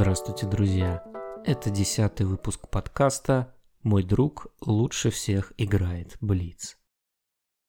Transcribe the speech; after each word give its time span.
Здравствуйте, 0.00 0.46
друзья! 0.46 1.04
Это 1.44 1.68
десятый 1.68 2.24
выпуск 2.24 2.70
подкаста 2.70 3.54
«Мой 3.82 4.02
друг 4.02 4.46
лучше 4.62 5.10
всех 5.10 5.52
играет 5.58 6.16
Блиц». 6.22 6.78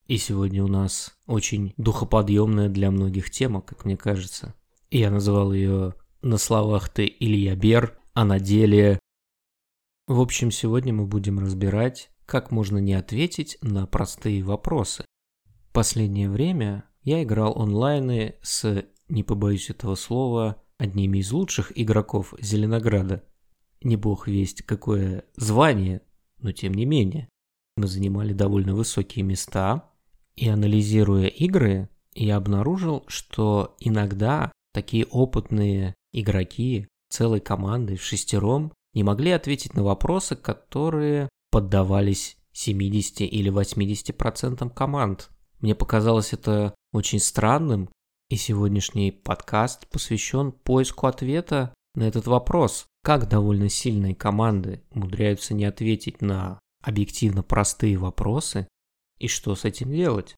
И 0.08 0.16
сегодня 0.16 0.64
у 0.64 0.70
нас 0.70 1.14
очень 1.28 1.74
духоподъемная 1.76 2.70
для 2.70 2.90
многих 2.90 3.32
тема, 3.32 3.62
как 3.62 3.84
мне 3.84 3.98
кажется. 3.98 4.56
Я 4.90 5.12
называл 5.12 5.52
ее 5.52 5.94
«На 6.22 6.38
словах 6.38 6.88
ты 6.88 7.06
Илья 7.20 7.54
Бер, 7.58 8.00
а 8.14 8.24
на 8.24 8.40
деле...» 8.40 8.98
В 10.08 10.22
общем, 10.22 10.52
сегодня 10.52 10.94
мы 10.94 11.08
будем 11.08 11.38
разбирать, 11.38 12.12
как 12.26 12.50
можно 12.50 12.78
не 12.78 12.94
ответить 12.94 13.58
на 13.62 13.86
простые 13.88 14.42
вопросы. 14.42 15.04
Последнее 15.74 16.30
время 16.30 16.86
я 17.04 17.24
играл 17.24 17.62
онлайны 17.62 18.36
с, 18.42 18.86
не 19.10 19.24
побоюсь 19.24 19.70
этого 19.70 19.96
слова, 19.96 20.64
одними 20.82 21.20
из 21.20 21.32
лучших 21.32 21.72
игроков 21.80 22.34
Зеленограда. 22.40 23.24
Не 23.84 23.98
бог 23.98 24.28
весть 24.28 24.64
какое 24.64 25.26
звание, 25.36 26.02
но 26.40 26.52
тем 26.52 26.74
не 26.74 26.86
менее. 26.86 27.30
Мы 27.78 27.86
занимали 27.86 28.34
довольно 28.34 28.74
высокие 28.74 29.24
места, 29.24 29.92
и 30.36 30.50
анализируя 30.50 31.28
игры, 31.28 31.90
я 32.16 32.38
обнаружил, 32.38 33.04
что 33.08 33.76
иногда 33.80 34.52
такие 34.74 35.06
опытные 35.06 35.94
игроки 36.12 36.88
целой 37.10 37.42
командой 37.42 37.98
в 37.98 38.04
шестером 38.04 38.74
не 38.94 39.04
могли 39.04 39.32
ответить 39.32 39.76
на 39.76 39.84
вопросы, 39.84 40.36
которые 40.36 41.30
поддавались 41.52 42.38
70 42.54 43.22
или 43.22 43.52
80% 43.52 44.74
команд. 44.74 45.30
Мне 45.60 45.76
показалось 45.76 46.34
это 46.34 46.74
очень 46.92 47.20
странным, 47.20 47.90
и 48.32 48.38
сегодняшний 48.38 49.12
подкаст 49.12 49.88
посвящен 49.90 50.54
поиску 50.54 51.08
ответа 51.08 51.74
на 51.96 52.04
этот 52.04 52.28
вопрос. 52.28 52.86
Как 53.04 53.28
довольно 53.28 53.68
сильные 53.68 54.16
команды 54.16 54.84
умудряются 54.92 55.54
не 55.54 55.66
ответить 55.66 56.22
на 56.22 56.58
объективно 56.82 57.44
простые 57.44 57.98
вопросы 57.98 58.70
и 59.20 59.28
что 59.28 59.54
с 59.56 59.66
этим 59.66 59.92
делать? 59.92 60.36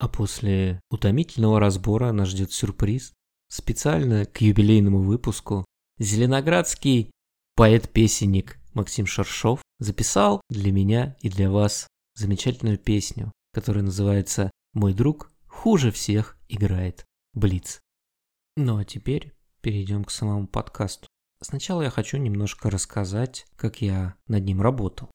А 0.00 0.08
после 0.08 0.80
утомительного 0.90 1.60
разбора 1.60 2.10
нас 2.10 2.30
ждет 2.30 2.52
сюрприз. 2.52 3.12
Специально 3.48 4.24
к 4.24 4.40
юбилейному 4.40 4.98
выпуску 4.98 5.64
зеленоградский 5.98 7.12
поэт-песенник 7.54 8.58
Максим 8.74 9.06
Шаршов 9.06 9.62
записал 9.78 10.40
для 10.50 10.72
меня 10.72 11.16
и 11.20 11.28
для 11.28 11.48
вас 11.48 11.86
замечательную 12.16 12.78
песню, 12.78 13.30
которая 13.52 13.84
называется 13.84 14.50
«Мой 14.72 14.94
друг 14.94 15.30
хуже 15.46 15.92
всех 15.92 16.36
играет 16.48 17.04
Блиц». 17.34 17.80
Ну 18.56 18.78
а 18.78 18.84
теперь 18.84 19.32
перейдем 19.60 20.04
к 20.04 20.10
самому 20.10 20.46
подкасту. 20.46 21.06
Сначала 21.42 21.82
я 21.82 21.90
хочу 21.90 22.18
немножко 22.18 22.70
рассказать, 22.70 23.46
как 23.56 23.80
я 23.80 24.14
над 24.26 24.44
ним 24.44 24.60
работал. 24.60 25.10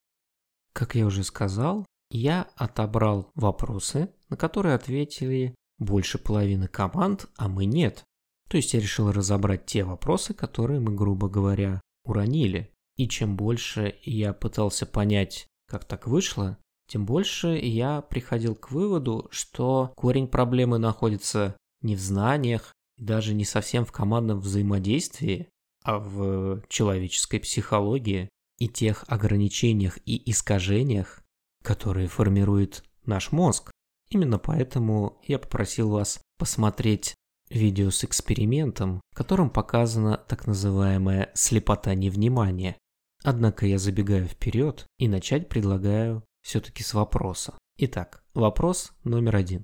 Как 0.72 0.94
я 0.94 1.06
уже 1.06 1.22
сказал, 1.22 1.86
я 2.10 2.48
отобрал 2.56 3.30
вопросы, 3.34 4.12
на 4.28 4.36
которые 4.36 4.74
ответили 4.74 5.54
больше 5.78 6.18
половины 6.18 6.68
команд, 6.68 7.28
а 7.36 7.48
мы 7.48 7.64
нет. 7.64 8.04
То 8.48 8.56
есть 8.56 8.74
я 8.74 8.80
решил 8.80 9.10
разобрать 9.12 9.66
те 9.66 9.84
вопросы, 9.84 10.34
которые 10.34 10.80
мы, 10.80 10.94
грубо 10.94 11.28
говоря, 11.28 11.80
уронили. 12.04 12.72
И 12.96 13.08
чем 13.08 13.36
больше 13.36 13.94
я 14.02 14.32
пытался 14.32 14.86
понять, 14.86 15.46
как 15.68 15.84
так 15.84 16.06
вышло, 16.06 16.58
тем 16.88 17.04
больше 17.04 17.58
я 17.58 18.00
приходил 18.00 18.54
к 18.54 18.70
выводу, 18.70 19.28
что 19.30 19.92
корень 19.96 20.28
проблемы 20.28 20.78
находится 20.78 21.56
не 21.82 21.96
в 21.96 22.00
знаниях, 22.00 22.72
даже 22.98 23.34
не 23.34 23.44
совсем 23.44 23.84
в 23.84 23.92
командном 23.92 24.40
взаимодействии, 24.40 25.48
а 25.84 25.98
в 25.98 26.62
человеческой 26.68 27.38
психологии 27.40 28.28
и 28.58 28.68
тех 28.68 29.04
ограничениях 29.08 29.98
и 30.04 30.30
искажениях, 30.30 31.22
которые 31.62 32.08
формирует 32.08 32.84
наш 33.04 33.32
мозг. 33.32 33.70
Именно 34.10 34.38
поэтому 34.38 35.18
я 35.26 35.38
попросил 35.38 35.90
вас 35.90 36.20
посмотреть 36.38 37.14
видео 37.50 37.90
с 37.90 38.04
экспериментом, 38.04 39.00
в 39.12 39.16
котором 39.16 39.50
показана 39.50 40.16
так 40.16 40.46
называемая 40.46 41.30
слепота 41.34 41.94
невнимания. 41.94 42.76
Однако 43.22 43.66
я 43.66 43.78
забегаю 43.78 44.26
вперед 44.26 44.86
и 44.98 45.08
начать 45.08 45.48
предлагаю 45.48 46.24
все-таки 46.42 46.82
с 46.82 46.94
вопроса. 46.94 47.58
Итак, 47.78 48.22
вопрос 48.34 48.92
номер 49.04 49.36
один. 49.36 49.62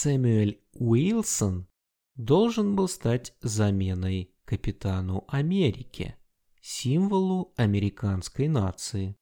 Сэмюэль 0.00 0.62
Уилсон 0.74 1.66
должен 2.14 2.76
был 2.76 2.86
стать 2.86 3.34
заменой 3.40 4.32
капитану 4.44 5.24
Америки, 5.26 6.14
символу 6.60 7.52
американской 7.56 8.46
нации. 8.46 9.16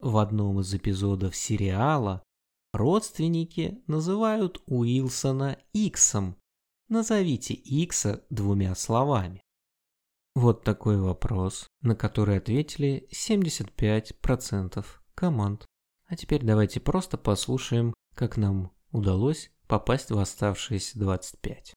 В 0.00 0.18
одном 0.18 0.60
из 0.60 0.74
эпизодов 0.74 1.34
сериала 1.34 2.22
родственники 2.74 3.82
называют 3.86 4.62
Уилсона 4.66 5.56
Иксом. 5.72 6.36
Назовите 6.90 7.54
Икса 7.54 8.22
двумя 8.28 8.74
словами. 8.74 9.40
Вот 10.34 10.62
такой 10.62 11.00
вопрос, 11.00 11.66
на 11.80 11.96
который 11.96 12.36
ответили 12.36 13.08
75% 13.14 14.84
команд. 15.14 15.64
А 16.06 16.16
теперь 16.16 16.44
давайте 16.44 16.80
просто 16.80 17.16
послушаем, 17.16 17.94
как 18.14 18.36
нам 18.36 18.72
удалось 18.90 19.50
попасть 19.72 20.10
в 20.10 20.18
оставшиеся 20.18 20.98
25. 20.98 21.74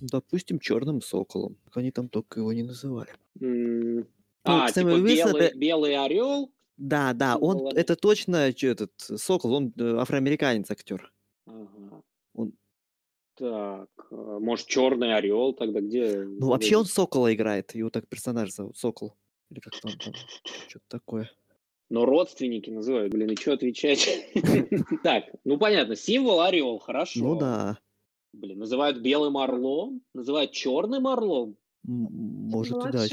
Допустим, 0.00 0.58
черным 0.60 1.00
соколом. 1.00 1.56
Как 1.64 1.78
они 1.78 1.90
там 1.90 2.08
только 2.08 2.40
его 2.40 2.52
не 2.52 2.62
называли. 2.62 3.10
М, 3.40 4.06
Ну, 4.48 4.52
А, 4.62 4.70
типа 4.70 4.86
Уилсон 4.90 5.32
белый, 5.32 5.46
это- 5.46 5.58
белый 5.58 5.96
орел? 5.96 6.52
Да, 6.76 7.12
да, 7.14 7.34
Ну, 7.36 7.46
он 7.46 7.56
ладно. 7.62 7.78
это 7.78 7.96
точно 7.96 8.52
чё 8.52 8.70
этот 8.70 8.92
сокол, 8.98 9.54
он 9.54 9.72
э, 9.76 9.96
афроамериканец 9.96 10.70
актер. 10.70 11.12
Ага. 11.46 12.02
Он- 12.34 12.52
Так, 13.34 13.88
а, 14.12 14.38
может, 14.38 14.68
черный 14.68 15.16
орел 15.16 15.52
тогда 15.52 15.80
где? 15.80 16.22
Ну, 16.22 16.48
вообще 16.50 16.76
он 16.76 16.84
сокола 16.84 17.34
играет, 17.34 17.74
его 17.74 17.90
так 17.90 18.06
персонаж 18.06 18.52
зовут, 18.52 18.76
сокол. 18.76 19.16
Или 19.50 19.60
как 19.60 19.80
там, 19.80 19.92
там 19.98 20.14
что-то 20.68 20.84
такое. 20.88 21.30
Но 21.88 22.04
родственники 22.04 22.68
называют, 22.70 23.12
блин, 23.12 23.30
и 23.30 23.36
что 23.36 23.52
отвечать? 23.52 24.08
Так, 25.02 25.24
ну 25.44 25.56
понятно, 25.58 25.94
символ 25.94 26.40
орел, 26.40 26.78
хорошо. 26.78 27.20
Ну 27.20 27.38
да, 27.38 27.78
Блин, 28.32 28.58
называют 28.58 28.98
белым 28.98 29.38
орлом, 29.38 30.02
называют 30.12 30.52
черным 30.52 31.06
орлом. 31.06 31.56
может 31.84 32.76
и 32.76 32.90
да, 32.90 33.06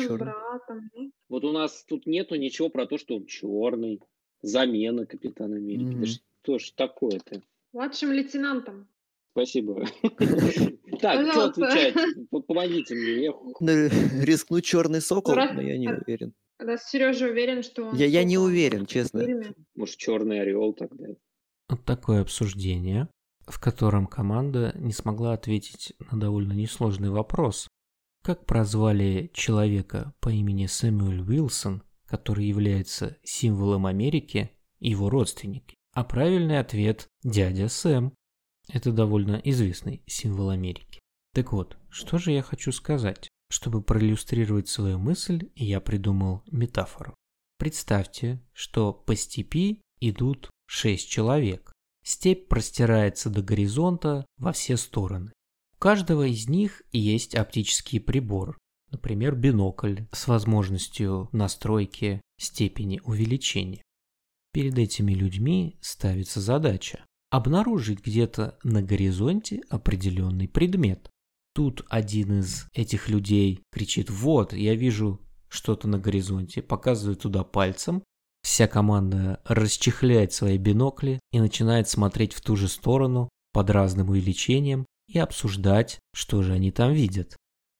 ну, 0.93 1.11
Вот 1.29 1.45
у 1.45 1.51
нас 1.51 1.85
тут 1.87 2.05
нету 2.05 2.35
ничего 2.35 2.69
про 2.69 2.85
то, 2.85 2.97
что 2.97 3.15
он 3.15 3.25
черный. 3.25 4.01
Замена 4.41 5.05
капитана 5.05 5.55
Америки. 5.55 5.95
Да 5.95 6.05
что 6.05 6.59
ж 6.59 6.71
такое-то? 6.71 7.41
Младшим 7.71 8.11
лейтенантом. 8.11 8.89
Спасибо. 9.31 9.85
Так, 10.99 11.31
что 11.31 11.45
отвечать? 11.45 11.95
Помогите 12.47 12.95
мне. 12.95 13.23
я 13.25 13.31
Ну, 13.59 14.23
Рискнуть 14.23 14.65
черный 14.65 15.01
сокол, 15.01 15.35
раз- 15.35 15.51
но 15.53 15.61
я 15.61 15.77
не 15.77 15.89
уверен. 15.89 16.33
Когда 16.57 16.77
Сережа 16.77 17.25
уверен, 17.27 17.63
что 17.63 17.85
он 17.87 17.95
Я, 17.95 18.05
я 18.05 18.23
не 18.23 18.37
уверен, 18.37 18.85
честно. 18.85 19.25
Может, 19.75 19.97
черный 19.97 20.41
орел 20.41 20.73
тогда. 20.73 21.07
Вот 21.67 21.83
такое 21.83 22.21
обсуждение, 22.21 23.09
в 23.47 23.59
котором 23.59 24.07
команда 24.07 24.71
не 24.75 24.93
смогла 24.93 25.33
ответить 25.33 25.93
на 26.11 26.19
довольно 26.19 26.53
несложный 26.53 27.09
вопрос. 27.09 27.67
Как 28.23 28.45
прозвали 28.45 29.29
человека 29.33 30.13
по 30.21 30.29
имени 30.29 30.67
Сэмюэль 30.67 31.21
Уилсон, 31.21 31.83
который 32.05 32.45
является 32.45 33.17
символом 33.23 33.85
Америки, 33.85 34.51
его 34.79 35.09
родственники? 35.09 35.75
А 35.93 36.03
правильный 36.05 36.59
ответ– 36.59 37.07
дядя 37.23 37.67
Сэм. 37.67 38.13
Это 38.69 38.91
довольно 38.91 39.41
известный 39.43 40.03
символ 40.07 40.49
Америки. 40.49 40.99
Так 41.33 41.51
вот, 41.51 41.77
что 41.89 42.17
же 42.17 42.31
я 42.31 42.41
хочу 42.41 42.71
сказать? 42.71 43.27
Чтобы 43.49 43.81
проиллюстрировать 43.81 44.67
свою 44.67 44.97
мысль, 44.99 45.49
я 45.55 45.79
придумал 45.79 46.43
метафору. 46.51 47.15
Представьте, 47.57 48.41
что 48.53 48.93
по 48.93 49.15
степи 49.15 49.81
идут 49.99 50.49
шесть 50.65 51.09
человек. 51.09 51.71
Степь 52.03 52.47
простирается 52.47 53.29
до 53.29 53.41
горизонта 53.41 54.25
во 54.37 54.51
все 54.51 54.77
стороны. 54.77 55.31
У 55.75 55.77
каждого 55.77 56.27
из 56.27 56.49
них 56.49 56.81
есть 56.91 57.35
оптический 57.35 57.99
прибор, 57.99 58.57
например, 58.91 59.35
бинокль 59.35 60.01
с 60.11 60.27
возможностью 60.27 61.29
настройки 61.31 62.21
степени 62.39 63.01
увеличения. 63.03 63.81
Перед 64.51 64.77
этими 64.77 65.13
людьми 65.13 65.77
ставится 65.81 66.41
задача 66.41 67.05
обнаружить 67.33 68.05
где-то 68.05 68.59
на 68.63 68.83
горизонте 68.83 69.63
определенный 69.69 70.47
предмет. 70.47 71.09
Тут 71.55 71.83
один 71.89 72.41
из 72.41 72.67
этих 72.73 73.09
людей 73.09 73.63
кричит 73.71 74.11
«Вот, 74.11 74.53
я 74.53 74.75
вижу 74.75 75.19
что-то 75.49 75.87
на 75.87 75.97
горизонте», 75.97 76.61
показывает 76.61 77.21
туда 77.21 77.43
пальцем, 77.43 78.03
Вся 78.43 78.67
команда 78.67 79.39
расчехляет 79.45 80.33
свои 80.33 80.57
бинокли 80.57 81.21
и 81.31 81.39
начинает 81.39 81.87
смотреть 81.87 82.33
в 82.33 82.41
ту 82.41 82.57
же 82.57 82.67
сторону 82.67 83.29
под 83.53 83.69
разным 83.69 84.09
увеличением 84.09 84.85
и 85.07 85.17
обсуждать, 85.17 85.99
что 86.13 86.43
же 86.43 86.51
они 86.51 86.69
там 86.69 86.91
видят. 86.91 87.37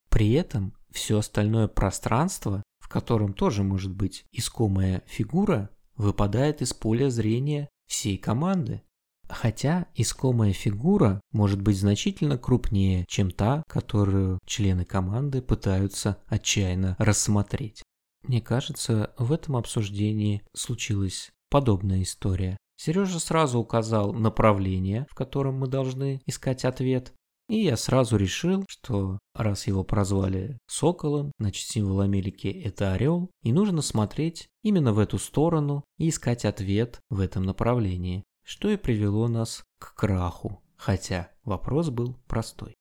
При 0.09 0.31
этом 0.31 0.73
все 0.89 1.17
остальное 1.17 1.67
пространство, 1.67 2.63
в 2.79 2.87
котором 2.87 3.33
тоже 3.33 3.63
может 3.63 3.93
быть 3.93 4.23
искомая 4.31 5.03
фигура, 5.05 5.69
выпадает 5.97 6.61
из 6.61 6.73
поля 6.73 7.09
зрения 7.09 7.67
всей 7.87 8.17
команды. 8.17 8.83
Хотя 9.29 9.87
искомая 9.95 10.53
фигура 10.53 11.21
может 11.31 11.61
быть 11.61 11.77
значительно 11.77 12.37
крупнее, 12.37 13.05
чем 13.07 13.31
та, 13.31 13.63
которую 13.67 14.39
члены 14.45 14.85
команды 14.85 15.41
пытаются 15.41 16.17
отчаянно 16.27 16.95
рассмотреть. 16.99 17.83
Мне 18.23 18.41
кажется, 18.41 19.13
в 19.17 19.31
этом 19.31 19.57
обсуждении 19.57 20.43
случилась 20.53 21.31
подобная 21.49 22.03
история. 22.03 22.57
Сережа 22.77 23.19
сразу 23.19 23.59
указал 23.59 24.13
направление, 24.13 25.05
в 25.09 25.15
котором 25.15 25.59
мы 25.59 25.67
должны 25.67 26.21
искать 26.25 26.65
ответ, 26.65 27.13
и 27.49 27.61
я 27.63 27.75
сразу 27.75 28.15
решил, 28.17 28.65
что 28.67 29.19
раз 29.35 29.67
его 29.67 29.83
прозвали 29.83 30.57
соколом, 30.67 31.31
значит 31.39 31.67
символ 31.67 31.99
Америки 32.01 32.47
это 32.47 32.93
орел, 32.93 33.29
и 33.43 33.51
нужно 33.51 33.81
смотреть 33.81 34.47
именно 34.63 34.93
в 34.93 34.99
эту 34.99 35.19
сторону 35.19 35.83
и 35.97 36.09
искать 36.09 36.45
ответ 36.45 36.99
в 37.09 37.19
этом 37.19 37.43
направлении, 37.43 38.23
что 38.43 38.69
и 38.69 38.77
привело 38.77 39.27
нас 39.27 39.63
к 39.79 39.95
краху, 39.95 40.61
хотя 40.75 41.31
вопрос 41.43 41.89
был 41.89 42.15
простой. 42.27 42.75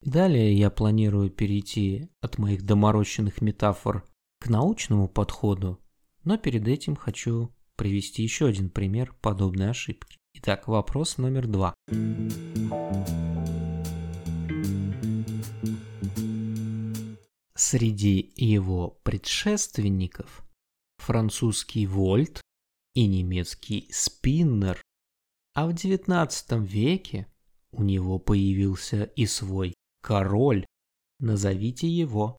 Далее 0.00 0.56
я 0.56 0.70
планирую 0.70 1.30
перейти 1.30 2.08
от 2.20 2.38
моих 2.38 2.64
доморощенных 2.64 3.40
метафор 3.40 4.04
к 4.38 4.48
научному 4.48 5.08
подходу, 5.08 5.80
но 6.22 6.38
перед 6.38 6.68
этим 6.68 6.94
хочу 6.94 7.52
привести 7.76 8.22
еще 8.22 8.46
один 8.46 8.70
пример 8.70 9.14
подобной 9.20 9.70
ошибки. 9.70 10.16
Итак, 10.34 10.68
вопрос 10.68 11.18
номер 11.18 11.46
два. 11.46 11.74
Среди 17.54 18.32
его 18.36 19.00
предшественников 19.02 20.44
французский 20.98 21.86
вольт 21.86 22.40
и 22.94 23.06
немецкий 23.06 23.88
спиннер, 23.90 24.80
а 25.58 25.66
в 25.66 25.70
XIX 25.70 26.64
веке 26.64 27.26
у 27.72 27.82
него 27.82 28.20
появился 28.20 29.02
и 29.16 29.26
свой 29.26 29.74
король. 30.00 30.64
Назовите 31.18 31.88
его. 31.88 32.38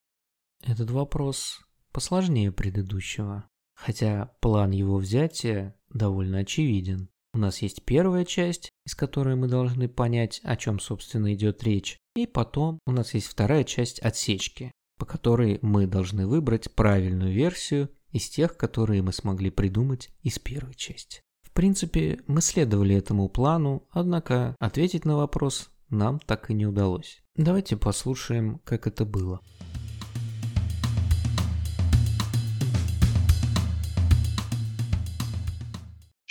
Этот 0.66 0.90
вопрос 0.90 1.60
посложнее 1.92 2.54
предыдущего, 2.54 3.50
хотя 3.76 4.32
план 4.40 4.72
его 4.72 4.96
взятия 4.96 5.76
довольно 5.90 6.38
очевиден. 6.40 7.10
У 7.34 7.40
нас 7.40 7.62
есть 7.62 7.84
первая 7.84 8.24
часть, 8.24 8.70
из 8.86 8.96
которой 8.96 9.36
мы 9.36 9.50
должны 9.50 9.90
понять, 9.90 10.40
о 10.46 10.56
чем, 10.56 10.80
собственно, 10.80 11.34
идет 11.34 11.62
речь, 11.64 11.98
и 12.16 12.26
потом 12.26 12.80
у 12.86 12.94
нас 12.94 13.14
есть 13.14 13.28
вторая 13.28 13.66
часть 13.66 14.00
отсечки, 14.00 14.72
по 14.98 15.06
которой 15.06 15.60
мы 15.62 15.88
должны 15.88 16.26
выбрать 16.26 16.74
правильную 16.74 17.34
версию 17.34 17.90
из 18.12 18.30
тех, 18.30 18.56
которые 18.56 19.02
мы 19.02 19.12
смогли 19.12 19.50
придумать 19.50 20.10
из 20.22 20.40
первой 20.40 20.76
части. 20.76 21.20
В 21.50 21.54
принципе, 21.60 22.20
мы 22.28 22.42
следовали 22.42 22.96
этому 22.96 23.28
плану, 23.28 23.84
однако 23.92 24.56
ответить 24.60 25.04
на 25.06 25.18
вопрос 25.18 25.72
нам 25.90 26.20
так 26.20 26.50
и 26.50 26.54
не 26.54 26.66
удалось. 26.66 27.22
Давайте 27.36 27.76
послушаем, 27.76 28.60
как 28.64 28.88
это 28.88 29.04
было. 29.06 29.42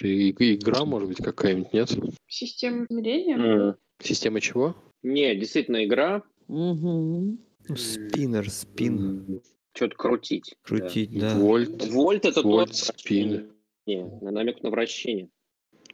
И- 0.01 0.31
Игра, 0.55 0.85
может 0.85 1.09
быть, 1.09 1.19
какая-нибудь, 1.19 1.73
нет? 1.73 1.91
Система 2.29 2.87
измерения? 2.89 3.37
М. 3.37 3.77
Система 4.01 4.41
чего? 4.41 4.77
Не, 5.03 5.35
действительно, 5.35 5.85
игра. 5.85 6.23
Ну, 6.47 7.37
Спиннер, 7.77 8.49
спин, 8.51 9.43
Что-то 9.75 9.97
крутить. 9.97 10.55
да. 10.55 10.69
крутить, 10.69 11.19
да. 11.19 11.35
Вольт, 11.37 11.87
Вольт 11.91 12.25
это 12.25 12.43
Вольт, 12.43 12.69
тоже 12.71 12.85
спин. 12.97 13.51
Не, 13.89 14.05
на 14.21 14.31
намек 14.31 14.63
на 14.63 14.69
вращение. 14.69 15.31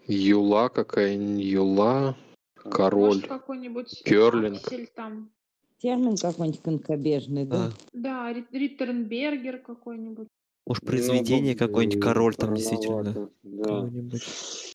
Юла 0.08 0.68
какая-нибудь, 0.68 1.44
Юла, 1.44 2.16
король. 2.56 3.06
Может, 3.06 3.26
какой-нибудь 3.28 4.02
аксель 4.04 4.88
там. 4.92 5.30
Термин 5.78 6.16
какой-нибудь 6.16 6.60
конькобежный, 6.60 7.44
да? 7.44 7.68
Да. 7.68 7.72
Да, 7.92 8.32
Рит- 8.32 8.50
Риттернбергер 8.50 9.58
какой-нибудь. 9.58 10.26
Может, 10.66 10.84
произведение 10.84 11.52
Ну, 11.52 11.58
какое-нибудь, 11.58 12.02
король 12.02 12.34
там 12.34 12.54
действительно. 12.56 13.30
Да. 13.44 13.64
Кого-нибудь. 13.64 14.74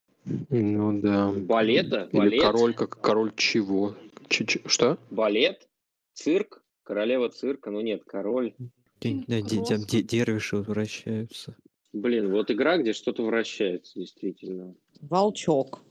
Ну 0.49 1.01
да. 1.01 1.31
Балета? 1.33 2.07
Или 2.13 2.17
Балет? 2.19 2.41
король, 2.41 2.73
как 2.73 3.01
король 3.01 3.33
чего? 3.35 3.95
Ч- 4.29 4.45
ч- 4.45 4.61
что? 4.65 4.97
Балет? 5.11 5.67
Цирк? 6.13 6.63
Королева 6.83 7.27
цирка? 7.29 7.69
Ну 7.69 7.81
нет, 7.81 8.03
король. 8.05 8.53
Где- 9.01 9.25
да, 9.27 9.41
где- 9.41 9.61
там 9.65 9.79
де- 9.79 10.03
дервиши 10.03 10.57
вращаются. 10.57 11.57
Блин, 11.93 12.31
вот 12.31 12.51
игра, 12.51 12.77
где 12.77 12.93
что-то 12.93 13.23
вращается, 13.23 13.99
действительно. 13.99 14.75
Волчок. 15.01 15.81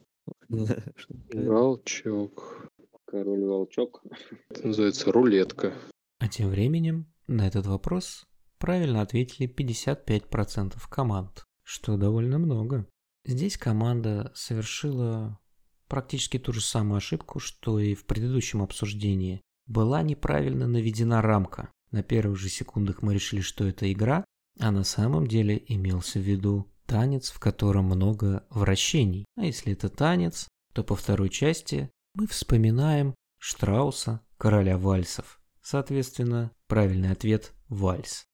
Волчок. 1.33 2.71
Король-волчок. 3.06 4.03
Это 4.50 4.67
называется 4.67 5.11
рулетка. 5.11 5.73
А 6.19 6.29
тем 6.29 6.50
временем 6.50 7.06
на 7.27 7.47
этот 7.47 7.67
вопрос 7.67 8.27
правильно 8.59 9.00
ответили 9.00 9.49
55% 9.49 10.75
команд, 10.91 11.45
что 11.62 11.97
довольно 11.97 12.39
много. 12.39 12.87
Здесь 13.25 13.56
команда 13.56 14.31
совершила 14.35 15.39
практически 15.89 16.39
ту 16.39 16.53
же 16.53 16.61
самую 16.61 16.99
ошибку, 16.99 17.41
что 17.41 17.81
и 17.81 17.95
в 17.95 18.06
предыдущем 18.06 18.62
обсуждении. 18.62 19.41
Была 19.67 20.03
неправильно 20.03 20.67
наведена 20.67 21.23
рамка. 21.23 21.73
На 21.91 22.03
первых 22.03 22.39
же 22.39 22.49
секундах 22.49 23.03
мы 23.03 23.15
решили, 23.15 23.41
что 23.41 23.65
это 23.65 23.91
игра, 23.91 24.25
а 24.59 24.71
на 24.71 24.85
самом 24.85 25.27
деле 25.27 25.63
имелся 25.67 26.19
в 26.19 26.23
виду 26.23 26.71
танец, 26.87 27.31
в 27.31 27.39
котором 27.39 27.87
много 27.87 28.45
вращений. 28.50 29.25
А 29.37 29.45
если 29.45 29.73
это 29.73 29.88
танец, 29.88 30.49
то 30.73 30.83
по 30.83 30.97
второй 30.97 31.29
части 31.29 31.91
мы 32.15 32.27
вспоминаем 32.27 33.15
Штрауса, 33.38 34.21
короля 34.37 34.79
вальсов. 34.79 35.41
Соответственно, 35.62 36.50
правильный 36.67 37.12
ответ– 37.12 37.53
вальс. 37.69 38.25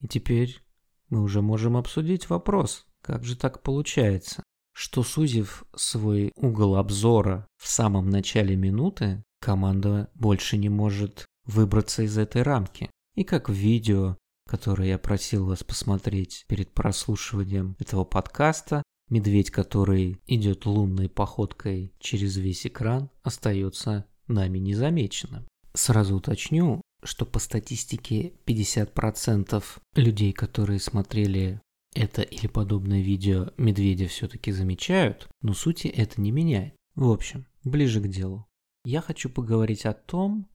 И 0.00 0.08
теперь 0.08 0.62
мы 1.08 1.22
уже 1.22 1.42
можем 1.42 1.76
обсудить 1.76 2.30
вопрос, 2.30 2.86
как 3.02 3.24
же 3.24 3.36
так 3.36 3.62
получается, 3.62 4.42
что 4.72 5.02
сузив 5.02 5.64
свой 5.76 6.32
угол 6.36 6.76
обзора 6.76 7.46
в 7.56 7.68
самом 7.68 8.08
начале 8.08 8.56
минуты, 8.56 9.22
команда 9.40 10.10
больше 10.14 10.56
не 10.56 10.68
может 10.68 11.26
выбраться 11.44 12.02
из 12.02 12.16
этой 12.16 12.42
рамки. 12.42 12.90
И 13.14 13.24
как 13.24 13.48
в 13.48 13.52
видео, 13.52 14.16
которое 14.50 14.88
я 14.88 14.98
просил 14.98 15.46
вас 15.46 15.62
посмотреть 15.62 16.44
перед 16.48 16.72
прослушиванием 16.72 17.76
этого 17.78 18.04
подкаста, 18.04 18.82
медведь, 19.08 19.52
который 19.52 20.20
идет 20.26 20.66
лунной 20.66 21.08
походкой 21.08 21.94
через 22.00 22.36
весь 22.36 22.66
экран, 22.66 23.10
остается 23.22 24.06
нами 24.26 24.58
незамеченным. 24.58 25.46
Сразу 25.72 26.16
уточню, 26.16 26.80
что 27.04 27.26
по 27.26 27.38
статистике 27.38 28.32
50% 28.44 29.62
людей, 29.94 30.32
которые 30.32 30.80
смотрели 30.80 31.60
это 31.94 32.22
или 32.22 32.48
подобное 32.48 33.02
видео, 33.02 33.52
медведя 33.56 34.08
все-таки 34.08 34.50
замечают, 34.50 35.28
но 35.42 35.54
сути 35.54 35.86
это 35.86 36.20
не 36.20 36.32
меняет. 36.32 36.74
В 36.96 37.08
общем, 37.08 37.46
ближе 37.62 38.00
к 38.00 38.08
делу. 38.08 38.48
Я 38.84 39.00
хочу 39.00 39.30
поговорить 39.30 39.86
о 39.86 39.92
том, 39.92 40.49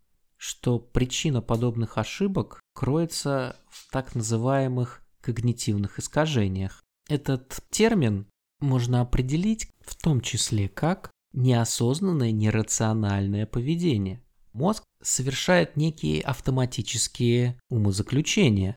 что 0.45 0.77
причина 0.77 1.41
подобных 1.41 1.97
ошибок 1.97 2.59
кроется 2.75 3.55
в 3.67 3.91
так 3.91 4.13
называемых 4.13 5.01
когнитивных 5.21 5.97
искажениях. 5.97 6.83
Этот 7.09 7.61
термин 7.71 8.27
можно 8.59 9.01
определить 9.01 9.71
в 9.79 9.95
том 9.95 10.21
числе 10.21 10.69
как 10.69 11.09
неосознанное 11.33 12.31
нерациональное 12.31 13.47
поведение. 13.47 14.21
Мозг 14.53 14.83
совершает 15.01 15.77
некие 15.77 16.21
автоматические 16.21 17.59
умозаключения, 17.69 18.75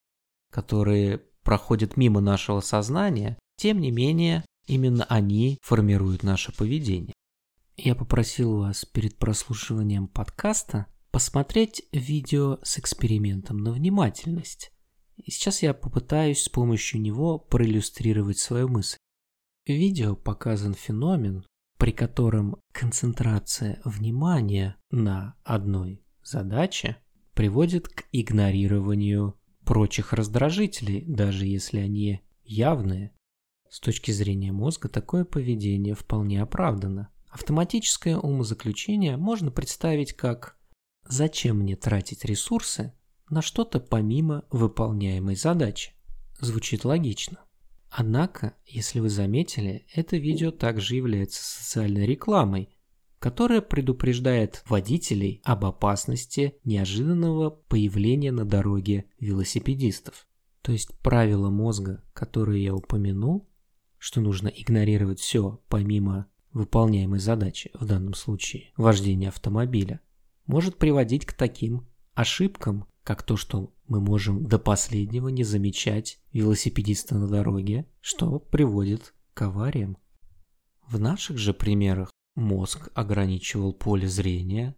которые 0.51 1.21
проходят 1.43 1.97
мимо 1.97 2.19
нашего 2.19 2.61
сознания, 2.61 3.37
тем 3.57 3.79
не 3.79 3.91
менее, 3.91 4.43
именно 4.65 5.03
они 5.03 5.59
формируют 5.61 6.23
наше 6.23 6.51
поведение. 6.51 7.13
Я 7.77 7.93
попросил 7.93 8.57
вас 8.57 8.85
перед 8.85 9.19
прослушиванием 9.19 10.07
подкаста 10.07 10.87
посмотреть 11.11 11.83
видео 11.91 12.59
с 12.63 12.79
экспериментом 12.79 13.57
на 13.57 13.71
внимательность. 13.71 14.71
И 15.17 15.31
сейчас 15.31 15.61
я 15.61 15.73
попытаюсь 15.73 16.43
с 16.43 16.49
помощью 16.49 17.01
него 17.01 17.39
проиллюстрировать 17.39 18.39
свою 18.39 18.69
мысль. 18.69 18.97
В 19.65 19.71
видео 19.71 20.15
показан 20.15 20.73
феномен, 20.73 21.45
при 21.77 21.91
котором 21.91 22.57
концентрация 22.71 23.81
внимания 23.85 24.77
на 24.91 25.35
одной 25.43 26.03
задаче 26.23 26.97
приводит 27.33 27.87
к 27.87 28.05
игнорированию 28.11 29.39
прочих 29.63 30.13
раздражителей, 30.13 31.05
даже 31.05 31.45
если 31.45 31.79
они 31.79 32.21
явные. 32.43 33.13
С 33.69 33.79
точки 33.79 34.11
зрения 34.11 34.51
мозга 34.51 34.89
такое 34.89 35.25
поведение 35.25 35.93
вполне 35.93 36.41
оправдано. 36.41 37.09
Автоматическое 37.29 38.17
умозаключение 38.17 39.15
можно 39.15 39.51
представить 39.51 40.13
как 40.13 40.58
«Зачем 41.09 41.57
мне 41.59 41.75
тратить 41.75 42.23
ресурсы 42.23 42.93
на 43.29 43.41
что-то 43.41 43.79
помимо 43.79 44.45
выполняемой 44.51 45.35
задачи?» 45.35 45.93
Звучит 46.39 46.85
логично. 46.85 47.39
Однако, 47.89 48.53
если 48.65 48.99
вы 48.99 49.09
заметили, 49.09 49.85
это 49.93 50.17
видео 50.17 50.51
также 50.51 50.95
является 50.95 51.43
социальной 51.43 52.05
рекламой, 52.05 52.69
которая 53.17 53.61
предупреждает 53.61 54.63
водителей 54.67 55.41
об 55.43 55.65
опасности 55.65 56.55
неожиданного 56.63 57.49
появления 57.49 58.31
на 58.31 58.45
дороге 58.45 59.05
велосипедистов. 59.19 60.27
То 60.61 60.71
есть 60.71 60.97
правило 60.99 61.49
мозга, 61.49 62.03
которое 62.13 62.59
я 62.59 62.75
упомянул, 62.75 63.49
что 63.97 64.21
нужно 64.21 64.47
игнорировать 64.47 65.19
все 65.19 65.59
помимо 65.67 66.27
выполняемой 66.53 67.19
задачи, 67.19 67.71
в 67.73 67.85
данном 67.85 68.13
случае 68.13 68.71
вождения 68.77 69.29
автомобиля, 69.29 69.99
может 70.49 70.77
приводить 70.77 71.27
к 71.27 71.33
таким 71.33 71.87
ошибкам, 72.15 72.87
как 73.03 73.21
то, 73.21 73.37
что 73.37 73.71
мы 73.87 74.01
можем 74.01 74.45
до 74.45 74.57
последнего 74.57 75.27
не 75.27 75.43
замечать 75.43 76.19
велосипедиста 76.33 77.15
на 77.15 77.27
дороге, 77.27 77.87
что 78.01 78.39
приводит 78.39 79.13
к 79.35 79.43
авариям. 79.43 79.97
В 80.87 80.99
наших 80.99 81.37
же 81.37 81.53
примерах 81.53 82.09
мозг 82.35 82.89
ограничивал 82.95 83.73
поле 83.73 84.07
зрения, 84.07 84.75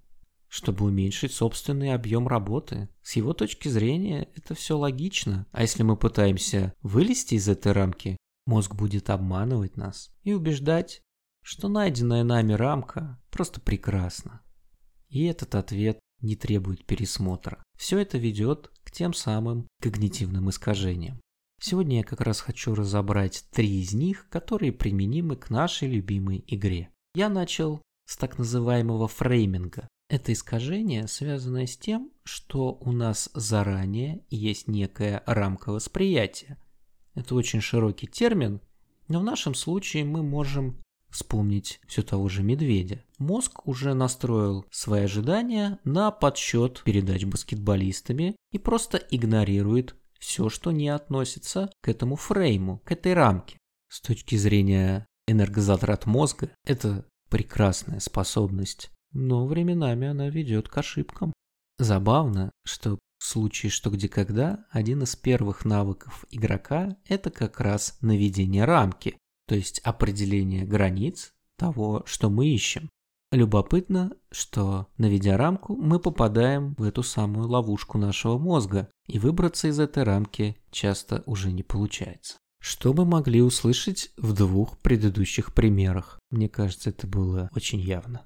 чтобы 0.49 0.83
уменьшить 0.83 1.31
собственный 1.31 1.93
объем 1.93 2.27
работы. 2.27 2.89
С 3.01 3.15
его 3.15 3.33
точки 3.33 3.69
зрения 3.69 4.27
это 4.35 4.55
все 4.55 4.77
логично, 4.77 5.47
а 5.53 5.61
если 5.61 5.83
мы 5.83 5.95
пытаемся 5.95 6.73
вылезти 6.81 7.35
из 7.35 7.47
этой 7.47 7.71
рамки, 7.71 8.17
мозг 8.45 8.75
будет 8.75 9.09
обманывать 9.09 9.77
нас 9.77 10.13
и 10.23 10.33
убеждать, 10.33 11.01
что 11.41 11.69
найденная 11.69 12.25
нами 12.25 12.51
рамка 12.51 13.21
просто 13.29 13.61
прекрасна. 13.61 14.41
И 15.11 15.25
этот 15.25 15.53
ответ 15.55 15.99
не 16.21 16.35
требует 16.35 16.85
пересмотра. 16.85 17.63
Все 17.77 17.99
это 17.99 18.17
ведет 18.17 18.71
к 18.83 18.91
тем 18.91 19.13
самым 19.13 19.67
когнитивным 19.81 20.49
искажениям. 20.49 21.19
Сегодня 21.61 21.97
я 21.97 22.03
как 22.03 22.21
раз 22.21 22.39
хочу 22.39 22.73
разобрать 22.73 23.45
три 23.51 23.81
из 23.81 23.93
них, 23.93 24.27
которые 24.29 24.71
применимы 24.71 25.35
к 25.35 25.49
нашей 25.51 25.89
любимой 25.89 26.43
игре. 26.47 26.89
Я 27.13 27.29
начал 27.29 27.81
с 28.07 28.17
так 28.17 28.39
называемого 28.39 29.07
фрейминга. 29.07 29.87
Это 30.09 30.33
искажение, 30.33 31.07
связанное 31.07 31.67
с 31.67 31.77
тем, 31.77 32.11
что 32.23 32.77
у 32.81 32.91
нас 32.91 33.29
заранее 33.33 34.25
есть 34.29 34.67
некая 34.67 35.23
рамка 35.25 35.71
восприятия. 35.71 36.57
Это 37.13 37.35
очень 37.35 37.61
широкий 37.61 38.07
термин, 38.07 38.61
но 39.07 39.19
в 39.19 39.23
нашем 39.23 39.53
случае 39.53 40.03
мы 40.03 40.23
можем 40.23 40.81
вспомнить 41.11 41.79
все 41.87 42.01
того 42.01 42.29
же 42.29 42.43
медведя. 42.43 43.03
Мозг 43.17 43.67
уже 43.67 43.93
настроил 43.93 44.65
свои 44.71 45.03
ожидания 45.03 45.79
на 45.83 46.11
подсчет 46.11 46.81
передач 46.83 47.25
баскетболистами 47.25 48.35
и 48.51 48.57
просто 48.57 48.97
игнорирует 48.97 49.95
все, 50.19 50.49
что 50.49 50.71
не 50.71 50.89
относится 50.89 51.69
к 51.81 51.89
этому 51.89 52.15
фрейму, 52.15 52.79
к 52.85 52.91
этой 52.91 53.13
рамке. 53.13 53.57
С 53.89 54.01
точки 54.01 54.35
зрения 54.35 55.05
энергозатрат 55.27 56.05
мозга, 56.05 56.49
это 56.65 57.05
прекрасная 57.29 57.99
способность, 57.99 58.89
но 59.11 59.45
временами 59.45 60.07
она 60.07 60.29
ведет 60.29 60.69
к 60.69 60.77
ошибкам. 60.77 61.33
Забавно, 61.77 62.51
что 62.63 62.99
в 63.21 63.23
случае 63.23 63.69
что 63.69 63.89
где 63.89 64.09
когда, 64.09 64.65
один 64.71 65.03
из 65.03 65.15
первых 65.15 65.63
навыков 65.63 66.25
игрока– 66.31 66.97
это 67.07 67.29
как 67.29 67.59
раз 67.59 67.97
наведение 68.01 68.65
рамки, 68.65 69.17
то 69.51 69.55
есть 69.55 69.79
определение 69.79 70.63
границ 70.63 71.33
того, 71.57 72.03
что 72.05 72.29
мы 72.29 72.47
ищем. 72.47 72.89
Любопытно, 73.33 74.13
что, 74.31 74.87
наведя 74.97 75.35
рамку, 75.35 75.75
мы 75.75 75.99
попадаем 75.99 76.73
в 76.77 76.83
эту 76.83 77.03
самую 77.03 77.49
ловушку 77.49 77.97
нашего 77.97 78.37
мозга, 78.37 78.89
и 79.07 79.19
выбраться 79.19 79.67
из 79.67 79.77
этой 79.81 80.03
рамки 80.03 80.55
часто 80.71 81.21
уже 81.25 81.51
не 81.51 81.63
получается. 81.63 82.37
Что 82.61 82.93
мы 82.93 83.03
могли 83.03 83.41
услышать 83.41 84.11
в 84.15 84.31
двух 84.31 84.77
предыдущих 84.77 85.53
примерах? 85.53 86.17
Мне 86.29 86.47
кажется, 86.47 86.91
это 86.91 87.05
было 87.05 87.49
очень 87.53 87.81
явно. 87.81 88.25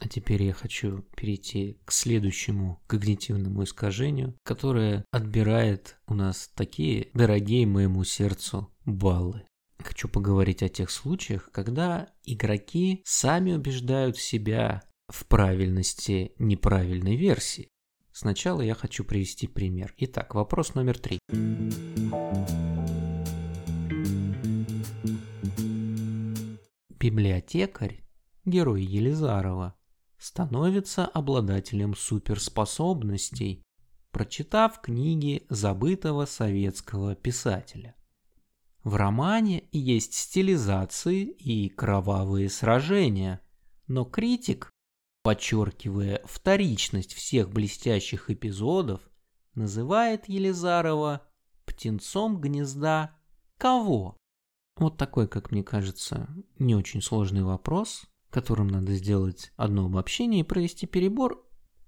А 0.00 0.08
теперь 0.08 0.44
я 0.44 0.54
хочу 0.54 1.04
перейти 1.14 1.76
к 1.84 1.92
следующему 1.92 2.80
когнитивному 2.86 3.64
искажению, 3.64 4.34
которое 4.44 5.04
отбирает 5.10 5.98
у 6.06 6.14
нас 6.14 6.50
такие 6.54 7.10
дорогие 7.12 7.66
моему 7.66 8.02
сердцу 8.02 8.70
баллы. 8.86 9.44
Хочу 9.84 10.08
поговорить 10.08 10.62
о 10.62 10.70
тех 10.70 10.90
случаях, 10.90 11.50
когда 11.52 12.08
игроки 12.24 13.02
сами 13.04 13.52
убеждают 13.52 14.16
себя 14.16 14.82
в 15.08 15.26
правильности 15.26 16.32
неправильной 16.38 17.16
версии. 17.16 17.68
Сначала 18.10 18.62
я 18.62 18.74
хочу 18.74 19.04
привести 19.04 19.46
пример. 19.46 19.92
Итак, 19.98 20.34
вопрос 20.34 20.74
номер 20.74 20.98
три. 20.98 21.18
Библиотекарь, 26.98 28.02
герой 28.46 28.82
Елизарова, 28.82 29.74
становится 30.16 31.04
обладателем 31.04 31.94
суперспособностей, 31.94 33.62
прочитав 34.12 34.80
книги 34.80 35.44
забытого 35.50 36.24
советского 36.24 37.14
писателя. 37.14 37.94
В 38.84 38.96
романе 38.96 39.66
есть 39.72 40.12
стилизации 40.12 41.24
и 41.24 41.70
кровавые 41.70 42.50
сражения, 42.50 43.40
но 43.86 44.04
критик, 44.04 44.70
подчеркивая 45.22 46.20
вторичность 46.26 47.14
всех 47.14 47.48
блестящих 47.50 48.28
эпизодов, 48.28 49.00
называет 49.54 50.28
Елизарова 50.28 51.26
птенцом 51.64 52.38
гнезда 52.38 53.16
кого? 53.56 54.18
Вот 54.76 54.98
такой, 54.98 55.28
как 55.28 55.50
мне 55.50 55.64
кажется, 55.64 56.28
не 56.58 56.74
очень 56.74 57.00
сложный 57.00 57.42
вопрос, 57.42 58.04
которым 58.28 58.68
надо 58.68 58.92
сделать 58.96 59.50
одно 59.56 59.86
обобщение 59.86 60.40
и 60.40 60.44
провести 60.44 60.86
перебор, 60.86 61.42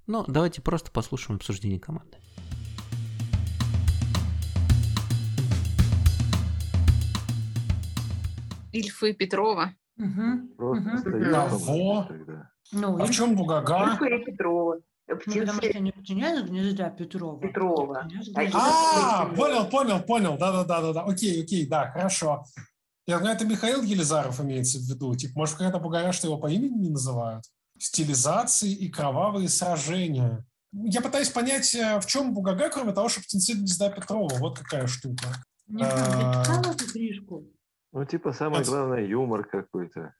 но 0.06 0.24
давайте 0.28 0.62
просто 0.62 0.90
послушаем 0.90 1.36
обсуждение 1.36 1.78
команды. 1.78 2.16
Ильфы 8.76 9.12
Петрова. 9.14 9.74
Просто 9.96 10.10
мгм. 10.10 10.98
стоит 10.98 11.30
Кого? 11.32 12.08
Ну, 12.72 12.98
А 13.00 13.06
в 13.06 13.10
и- 13.10 13.12
чем 13.12 13.34
Бугага? 13.36 13.98
Ильфа 14.00 14.24
Петрова. 14.24 14.76
ну, 15.08 15.16
потому 15.16 15.62
что 15.62 15.68
они 15.78 15.92
птенец 15.92 16.42
гнезда 16.48 16.90
Петрова. 16.90 17.40
Петрова. 17.40 18.00
А 18.00 18.08
гнезда 18.08 18.50
А, 18.54 19.26
понял, 19.34 19.66
понял, 19.68 20.00
понял. 20.00 20.36
Да, 20.38 20.52
да, 20.52 20.64
да, 20.64 20.80
да, 20.82 20.92
да. 20.92 21.02
Окей, 21.04 21.42
окей, 21.42 21.66
да, 21.66 21.90
хорошо. 21.90 22.44
Я 23.06 23.18
знаю, 23.20 23.36
это 23.36 23.46
Михаил 23.46 23.82
Елизаров 23.82 24.40
имеется 24.40 24.78
в 24.78 24.82
виду. 24.82 25.14
Типа, 25.14 25.38
может, 25.38 25.54
какая-то 25.56 25.78
Бугага, 25.78 26.12
что 26.12 26.26
его 26.26 26.38
по 26.38 26.48
имени 26.50 26.76
не 26.76 26.90
называют? 26.90 27.44
Стилизации 27.78 28.72
и 28.72 28.88
кровавые 28.88 29.48
сражения. 29.48 30.44
Я 30.72 31.00
пытаюсь 31.00 31.28
понять, 31.30 31.72
э, 31.74 32.00
в 32.00 32.06
чем 32.06 32.34
Бугага, 32.34 32.68
кроме 32.68 32.92
того, 32.92 33.08
что 33.08 33.20
птенцы 33.20 33.52
гнезда 33.54 33.90
Петрова. 33.90 34.28
Вот 34.38 34.58
какая 34.58 34.86
штука. 34.88 35.24
Не 35.68 35.84
знаю, 35.84 35.94
А. 36.04 36.42
ты 36.44 36.50
читала 36.50 36.74
эту 36.74 36.92
книжку? 36.92 37.44
Ну, 37.96 38.04
типа, 38.04 38.34
самое 38.34 38.60
Это- 38.60 38.70
главное, 38.70 39.06
юмор 39.06 39.44
какой-то. 39.44 40.12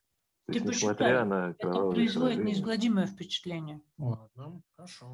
То 0.47 0.53
есть, 0.55 0.65
несмотря 0.65 1.27
на 1.27 1.51
Это 1.51 1.69
производит 1.69 2.13
сражения. 2.13 2.45
неизгладимое 2.45 3.07
впечатление. 3.07 3.83
Ладно, 3.99 4.63
хорошо. 4.79 5.13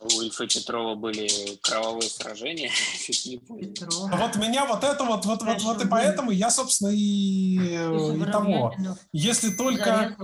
У 0.00 0.22
Ильфа 0.22 0.46
Петрова 0.46 0.94
были 0.94 1.26
кровавые 1.62 2.08
сражения. 2.08 2.70
Чуть 3.04 3.26
не 3.26 3.38
понял. 3.38 3.74
Петрова. 3.74 4.08
А 4.12 4.16
Вот 4.18 4.36
меня 4.36 4.66
вот 4.66 4.84
это 4.84 5.02
вот, 5.02 5.24
вот, 5.24 5.42
вот, 5.42 5.62
вот 5.62 5.84
и 5.84 5.88
поэтому 5.88 6.30
я, 6.30 6.50
собственно, 6.50 6.90
и, 6.90 7.58
э, 7.58 8.16
и 8.18 8.24
того. 8.30 8.72
Если 9.12 9.50
только... 9.50 10.16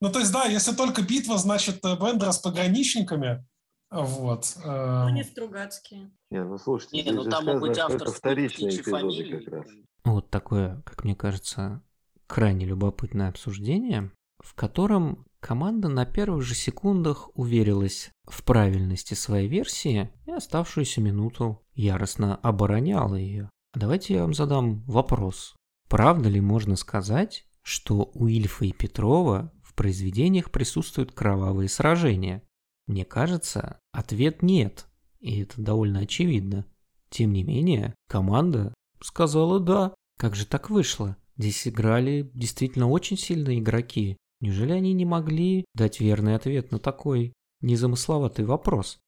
Ну, 0.00 0.12
то 0.12 0.20
есть, 0.20 0.32
да, 0.32 0.44
если 0.44 0.76
только 0.76 1.02
битва, 1.02 1.38
значит, 1.38 1.84
э, 1.84 1.96
Бендера 1.96 2.30
с 2.30 2.38
пограничниками, 2.38 3.44
вот. 3.90 4.56
Ну, 4.64 5.08
не 5.08 5.24
Стругацкие. 5.24 6.12
Не, 6.30 6.44
ну 6.44 6.56
слушайте, 6.58 7.02
Не, 7.02 7.10
ну 7.10 7.24
же 7.24 7.30
там 7.30 7.42
сказано, 7.42 7.52
могут 7.54 7.68
быть 7.70 7.76
что 7.76 7.92
это 7.92 8.12
вторичные 8.12 8.82
фамилии. 8.82 9.44
как 9.44 9.54
раз. 9.54 9.66
Вот 10.04 10.30
такое, 10.30 10.82
как 10.86 11.04
мне 11.04 11.14
кажется, 11.14 11.82
крайне 12.26 12.66
любопытное 12.66 13.28
обсуждение, 13.28 14.10
в 14.38 14.54
котором 14.54 15.26
команда 15.40 15.88
на 15.88 16.06
первых 16.06 16.42
же 16.42 16.54
секундах 16.54 17.30
уверилась 17.34 18.10
в 18.24 18.44
правильности 18.44 19.14
своей 19.14 19.48
версии 19.48 20.10
и 20.26 20.30
оставшуюся 20.30 21.00
минуту 21.00 21.62
яростно 21.74 22.36
обороняла 22.36 23.16
ее. 23.16 23.50
Давайте 23.74 24.14
я 24.14 24.22
вам 24.22 24.34
задам 24.34 24.82
вопрос. 24.84 25.54
Правда 25.88 26.28
ли 26.28 26.40
можно 26.40 26.76
сказать, 26.76 27.46
что 27.62 28.10
у 28.14 28.26
Ильфа 28.26 28.64
и 28.64 28.72
Петрова 28.72 29.52
в 29.62 29.74
произведениях 29.74 30.50
присутствуют 30.50 31.12
кровавые 31.12 31.68
сражения? 31.68 32.42
Мне 32.86 33.04
кажется, 33.04 33.78
ответ 33.92 34.42
нет, 34.42 34.86
и 35.20 35.42
это 35.42 35.60
довольно 35.60 36.00
очевидно. 36.00 36.64
Тем 37.10 37.32
не 37.32 37.42
менее, 37.42 37.94
команда 38.08 38.72
сказала 39.02 39.60
«да». 39.60 39.94
Как 40.18 40.34
же 40.34 40.46
так 40.46 40.70
вышло? 40.70 41.16
Здесь 41.36 41.66
играли 41.66 42.30
действительно 42.34 42.88
очень 42.88 43.16
сильные 43.16 43.60
игроки. 43.60 44.16
Неужели 44.40 44.72
они 44.72 44.92
не 44.92 45.04
могли 45.04 45.64
дать 45.74 46.00
верный 46.00 46.34
ответ 46.34 46.70
на 46.70 46.78
такой 46.78 47.32
незамысловатый 47.62 48.44
вопрос? 48.44 48.98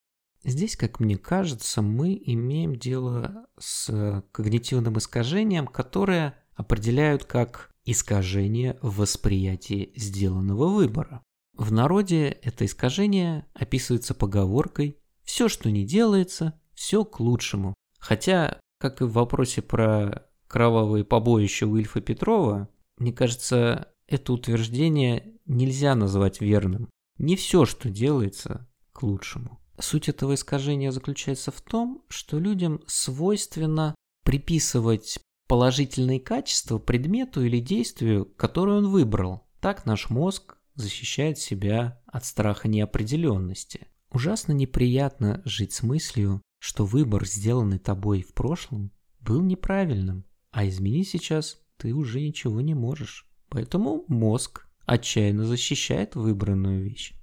Здесь, 0.45 0.77
как 0.77 0.99
мне 0.99 1.17
кажется, 1.17 1.83
мы 1.83 2.21
имеем 2.25 2.77
дело 2.77 3.47
с 3.59 4.25
когнитивным 4.33 4.99
искажением, 4.99 5.67
которое 5.67 6.37
определяют 6.55 7.25
как 7.25 7.71
искажение 7.85 8.79
в 8.83 8.99
восприятии 8.99 9.93
сделанного 9.97 10.69
выбора. 10.69 11.23
В 11.55 11.71
народе 11.71 12.29
это 12.43 12.65
искажение 12.65 13.47
описывается 13.55 14.15
поговоркой 14.15 14.99
«все, 15.23 15.49
что 15.49 15.71
не 15.71 15.85
делается, 15.85 16.61
все 16.75 17.05
к 17.05 17.21
лучшему». 17.21 17.75
Хотя, 17.99 18.59
как 18.83 19.01
и 19.01 19.05
в 19.05 19.13
вопросе 19.13 19.63
про 19.63 20.27
кровавые 20.49 21.05
побоища 21.05 21.69
у 21.69 21.77
Ильфа 21.77 22.01
Петрова, 22.01 22.69
мне 22.99 23.13
кажется, 23.13 23.93
это 24.09 24.33
утверждение 24.33 25.37
нельзя 25.47 25.95
назвать 25.95 26.41
верным. 26.41 26.91
Не 27.17 27.37
все, 27.37 27.65
что 27.65 27.91
делается, 27.91 28.69
к 28.93 29.05
лучшему. 29.05 29.61
Суть 29.79 30.09
этого 30.09 30.35
искажения 30.35 30.91
заключается 30.91 31.53
в 31.53 31.61
том, 31.63 32.03
что 32.09 32.41
людям 32.41 32.83
свойственно 32.89 33.95
приписывать 34.25 35.21
положительные 35.47 36.19
качества 36.19 36.81
предмету 36.81 37.45
или 37.45 37.61
действию, 37.61 38.27
которое 38.37 38.79
он 38.79 38.89
выбрал. 38.89 39.47
Так 39.61 39.87
наш 39.87 40.11
мозг 40.11 40.57
защищает 40.75 41.39
себя 41.39 42.03
от 42.07 42.25
страха 42.25 42.67
неопределенности. 42.67 43.87
Ужасно 44.11 44.51
неприятно 44.51 45.41
жить 45.45 45.73
с 45.73 45.85
мыслью, 45.85 46.43
что 46.63 46.85
выбор, 46.85 47.27
сделанный 47.27 47.81
тобой 47.81 48.23
в 48.23 48.35
прошлом, 48.35 48.93
был 49.19 49.43
неправильным, 49.43 50.25
а 50.53 50.69
изменить 50.69 51.09
сейчас 51.09 51.61
ты 51.77 51.93
уже 51.93 52.21
ничего 52.21 52.61
не 52.61 52.73
можешь. 52.73 53.27
Поэтому 53.49 54.05
мозг 54.07 54.69
отчаянно 54.87 55.45
защищает 55.45 56.15
выбранную 56.15 56.85
вещь. 56.85 57.15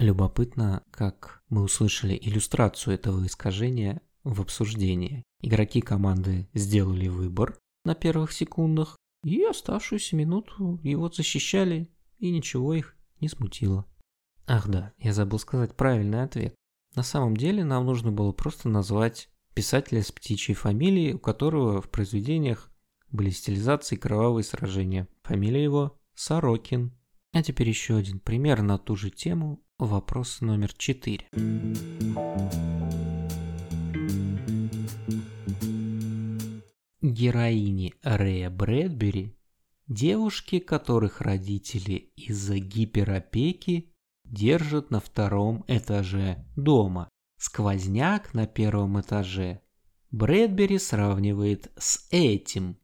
Любопытно, 0.00 0.82
как 0.90 1.44
мы 1.48 1.62
услышали 1.62 2.18
иллюстрацию 2.20 2.92
этого 2.94 3.24
искажения 3.24 4.02
в 4.24 4.40
обсуждении. 4.40 5.22
Игроки 5.40 5.80
команды 5.82 6.48
сделали 6.52 7.06
выбор 7.06 7.56
на 7.84 7.94
первых 7.94 8.32
секундах 8.32 8.96
и 9.22 9.40
оставшуюся 9.44 10.16
минуту 10.16 10.80
его 10.82 11.08
защищали, 11.08 11.88
и 12.18 12.32
ничего 12.32 12.74
их 12.74 12.96
не 13.20 13.28
смутило. 13.28 13.86
Ах 14.48 14.66
да, 14.66 14.92
я 14.98 15.12
забыл 15.12 15.38
сказать 15.38 15.76
правильный 15.76 16.24
ответ. 16.24 16.56
На 16.94 17.02
самом 17.02 17.36
деле 17.36 17.64
нам 17.64 17.86
нужно 17.86 18.12
было 18.12 18.32
просто 18.32 18.68
назвать 18.68 19.28
писателя 19.54 20.02
с 20.02 20.10
птичьей 20.10 20.56
фамилией, 20.56 21.14
у 21.14 21.18
которого 21.18 21.80
в 21.80 21.88
произведениях 21.88 22.70
были 23.10 23.30
стилизации 23.30 23.96
кровавые 23.96 24.44
сражения. 24.44 25.08
Фамилия 25.22 25.62
его 25.62 26.00
Сорокин. 26.14 26.96
А 27.32 27.42
теперь 27.42 27.68
еще 27.68 27.96
один 27.96 28.18
пример 28.18 28.62
на 28.62 28.78
ту 28.78 28.96
же 28.96 29.10
тему 29.10 29.62
Вопрос 29.80 30.42
номер 30.42 30.74
четыре. 30.74 31.26
Героини 37.00 37.94
Рэя 38.02 38.50
Брэдбери, 38.50 39.34
девушки, 39.88 40.58
которых 40.58 41.22
родители 41.22 42.12
из-за 42.14 42.58
гиперопеки 42.58 43.89
держат 44.30 44.90
на 44.90 45.00
втором 45.00 45.64
этаже 45.68 46.44
дома. 46.56 47.08
Сквозняк 47.36 48.34
на 48.34 48.46
первом 48.46 49.00
этаже 49.00 49.60
Брэдбери 50.10 50.78
сравнивает 50.78 51.70
с 51.76 52.08
этим. 52.10 52.78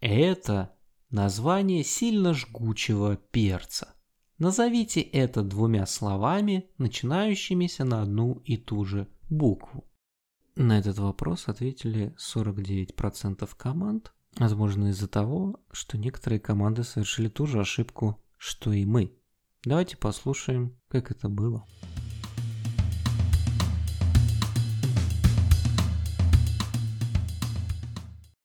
Это 0.00 0.76
название 1.10 1.84
сильно 1.84 2.34
жгучего 2.34 3.16
перца. 3.16 3.94
Назовите 4.38 5.00
это 5.00 5.42
двумя 5.42 5.86
словами, 5.86 6.68
начинающимися 6.78 7.84
на 7.84 8.02
одну 8.02 8.42
и 8.44 8.56
ту 8.56 8.84
же 8.84 9.06
букву. 9.30 9.88
На 10.56 10.78
этот 10.78 10.98
вопрос 10.98 11.48
ответили 11.48 12.14
49% 12.18 13.48
команд, 13.56 14.12
возможно 14.36 14.88
из-за 14.88 15.06
того, 15.06 15.60
что 15.72 15.96
некоторые 15.96 16.40
команды 16.40 16.82
совершили 16.82 17.28
ту 17.28 17.46
же 17.46 17.60
ошибку, 17.60 18.20
что 18.36 18.72
и 18.72 18.84
мы. 18.84 19.16
Давайте 19.64 19.96
послушаем, 19.96 20.76
как 20.88 21.10
это 21.10 21.28
было. 21.28 21.64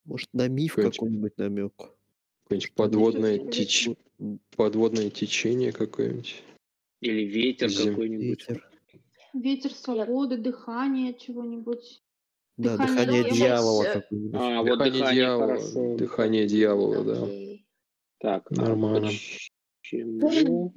Может, 0.05 0.29
на 0.33 0.47
миф 0.47 0.71
Какой-нибудь- 0.75 0.95
какой-нибудь 0.97 1.37
намек? 1.37 1.73
Какое-нибудь 2.43 2.73
подводное, 2.73 3.37
Ветер 3.37 3.51
теч... 3.53 3.89
подводное 4.55 5.09
течение 5.11 5.71
какое-нибудь. 5.71 6.43
Или 7.01 7.23
ветер 7.25 7.69
Зим- 7.69 7.91
какой-нибудь. 7.91 8.23
Ветер. 8.49 8.69
Ветер 9.33 9.71
свободы, 9.71 10.37
дыхание 10.37 11.13
чего-нибудь. 11.13 12.01
Да, 12.57 12.75
Дыхание 12.75 13.23
дыхание 13.23 13.31
дьявола. 13.31 13.83
Э, 13.83 13.93
какое-нибудь. 14.01 14.35
А, 14.41 14.57
вот 14.61 14.65
дыхание, 14.65 14.91
дыхание 14.99 15.13
дьявола. 15.15 15.47
хорошо. 15.47 15.97
Дыхание 15.97 16.47
дьявола, 16.47 17.03
да. 17.03 17.23
Окей. 17.23 17.65
Так, 18.17 18.51
а 18.51 18.55
Нормально. 18.55 19.11
почему? 19.81 20.73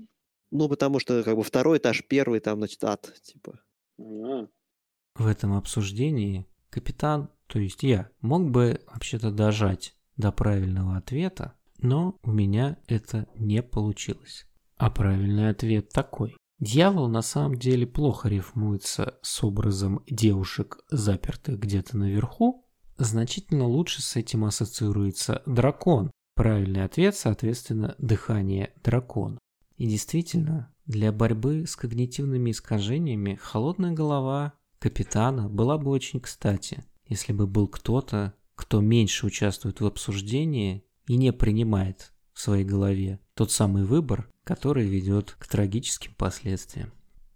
Ну, 0.52 0.68
потому 0.68 1.00
что 1.00 1.22
как 1.22 1.34
бы 1.34 1.42
второй 1.42 1.78
этаж, 1.78 2.04
первый 2.06 2.40
там, 2.40 2.58
значит, 2.58 2.84
ад, 2.84 3.10
типа. 3.22 3.58
В 3.96 5.26
этом 5.26 5.54
обсуждении 5.54 6.46
капитан, 6.68 7.30
то 7.46 7.58
есть 7.58 7.82
я, 7.82 8.10
мог 8.20 8.50
бы 8.50 8.80
вообще-то 8.92 9.30
дожать 9.30 9.96
до 10.18 10.30
правильного 10.30 10.98
ответа, 10.98 11.54
но 11.78 12.18
у 12.22 12.30
меня 12.30 12.78
это 12.86 13.28
не 13.34 13.62
получилось. 13.62 14.46
А 14.76 14.90
правильный 14.90 15.48
ответ 15.48 15.88
такой. 15.88 16.36
Дьявол 16.60 17.08
на 17.08 17.22
самом 17.22 17.56
деле 17.56 17.86
плохо 17.86 18.28
рифмуется 18.28 19.18
с 19.22 19.42
образом 19.42 20.04
девушек, 20.06 20.84
запертых 20.90 21.58
где-то 21.60 21.96
наверху. 21.96 22.68
Значительно 22.98 23.66
лучше 23.66 24.02
с 24.02 24.16
этим 24.16 24.44
ассоциируется 24.44 25.42
дракон. 25.46 26.10
Правильный 26.34 26.84
ответ, 26.84 27.16
соответственно, 27.16 27.94
дыхание 27.98 28.74
дракона. 28.84 29.38
И 29.76 29.86
действительно, 29.86 30.72
для 30.86 31.12
борьбы 31.12 31.66
с 31.66 31.76
когнитивными 31.76 32.50
искажениями 32.50 33.38
холодная 33.40 33.92
голова 33.92 34.54
капитана 34.78 35.48
была 35.48 35.78
бы 35.78 35.90
очень 35.90 36.20
кстати, 36.20 36.84
если 37.06 37.32
бы 37.32 37.46
был 37.46 37.68
кто-то, 37.68 38.34
кто 38.54 38.80
меньше 38.80 39.26
участвует 39.26 39.80
в 39.80 39.86
обсуждении 39.86 40.84
и 41.06 41.16
не 41.16 41.32
принимает 41.32 42.12
в 42.32 42.40
своей 42.40 42.64
голове 42.64 43.20
тот 43.34 43.50
самый 43.50 43.84
выбор, 43.84 44.28
который 44.44 44.86
ведет 44.86 45.36
к 45.38 45.46
трагическим 45.46 46.14
последствиям. 46.14 46.92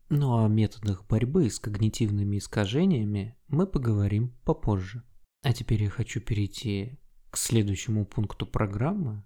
Ну 0.09 0.37
а 0.37 0.47
о 0.47 0.49
методах 0.49 1.07
борьбы 1.07 1.51
с 1.51 1.59
когнитивными 1.59 2.39
искажениями 2.39 3.37
мы 3.49 3.67
поговорим 3.67 4.37
попозже. 4.45 5.03
А 5.43 5.53
теперь 5.53 5.83
я 5.85 5.91
хочу 5.91 6.21
перейти 6.21 6.99
к 7.31 7.37
следующему 7.37 8.05
пункту 8.05 8.47
программы. 8.47 9.25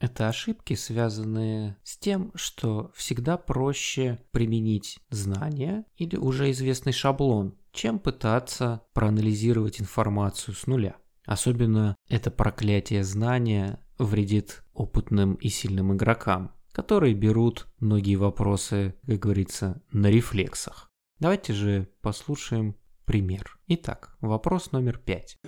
Это 0.00 0.28
ошибки, 0.28 0.74
связанные 0.74 1.76
с 1.84 1.98
тем, 1.98 2.32
что 2.34 2.90
всегда 2.94 3.36
проще 3.36 4.18
применить 4.30 4.98
знания 5.10 5.84
или 5.96 6.16
уже 6.16 6.50
известный 6.50 6.92
шаблон, 6.92 7.54
чем 7.70 7.98
пытаться 7.98 8.82
проанализировать 8.94 9.80
информацию 9.80 10.54
с 10.54 10.66
нуля. 10.66 10.96
Особенно 11.26 11.96
это 12.08 12.30
проклятие 12.30 13.04
знания 13.04 13.78
вредит 13.98 14.64
опытным 14.72 15.34
и 15.34 15.50
сильным 15.50 15.94
игрокам, 15.94 16.52
которые 16.72 17.14
берут 17.14 17.66
многие 17.78 18.16
вопросы, 18.16 18.94
как 19.06 19.18
говорится, 19.18 19.82
на 19.92 20.06
рефлексах. 20.06 20.88
Давайте 21.18 21.52
же 21.52 21.90
послушаем 22.00 22.74
пример. 23.04 23.58
Итак, 23.66 24.16
вопрос 24.22 24.72
номер 24.72 24.96
пять. 24.96 25.38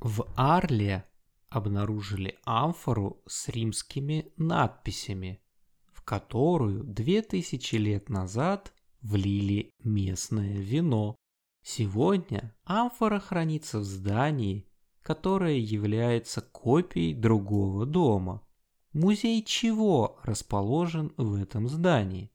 В 0.00 0.26
Арле 0.34 1.04
обнаружили 1.50 2.38
амфору 2.44 3.22
с 3.26 3.48
римскими 3.48 4.32
надписями, 4.38 5.42
в 5.92 6.02
которую 6.02 6.84
две 6.84 7.20
тысячи 7.20 7.76
лет 7.76 8.08
назад 8.08 8.72
влили 9.02 9.74
местное 9.84 10.56
вино. 10.56 11.16
Сегодня 11.62 12.56
амфора 12.64 13.20
хранится 13.20 13.80
в 13.80 13.84
здании, 13.84 14.66
которое 15.02 15.58
является 15.58 16.40
копией 16.40 17.12
другого 17.12 17.84
дома. 17.84 18.42
Музей 18.94 19.44
чего 19.44 20.18
расположен 20.24 21.12
в 21.18 21.34
этом 21.34 21.68
здании? 21.68 22.32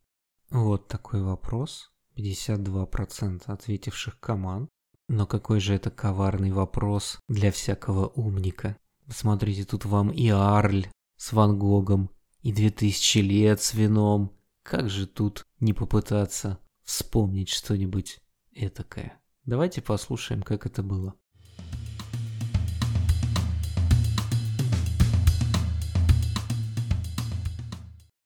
Вот 0.52 0.88
такой 0.88 1.24
вопрос. 1.24 1.92
52% 2.16 3.42
ответивших 3.48 4.20
команд. 4.20 4.70
Но 5.08 5.28
какой 5.28 5.60
же 5.60 5.76
это 5.76 5.92
коварный 5.92 6.52
вопрос 6.52 7.20
для 7.28 7.52
всякого 7.52 8.08
умника. 8.08 8.76
Смотрите, 9.08 9.64
тут 9.64 9.86
вам 9.86 10.10
и 10.10 10.30
Арль 10.30 10.88
с 11.16 11.32
Ван 11.32 11.60
Гогом, 11.60 12.10
и 12.42 12.52
2000 12.52 13.20
лет 13.20 13.62
с 13.62 13.74
вином. 13.74 14.36
Как 14.64 14.90
же 14.90 15.06
тут 15.06 15.46
не 15.60 15.74
попытаться 15.74 16.60
вспомнить 16.84 17.50
что-нибудь 17.50 18.20
этакое? 18.52 19.22
Давайте 19.46 19.82
послушаем, 19.82 20.42
как 20.42 20.66
это 20.66 20.82
было. 20.82 21.14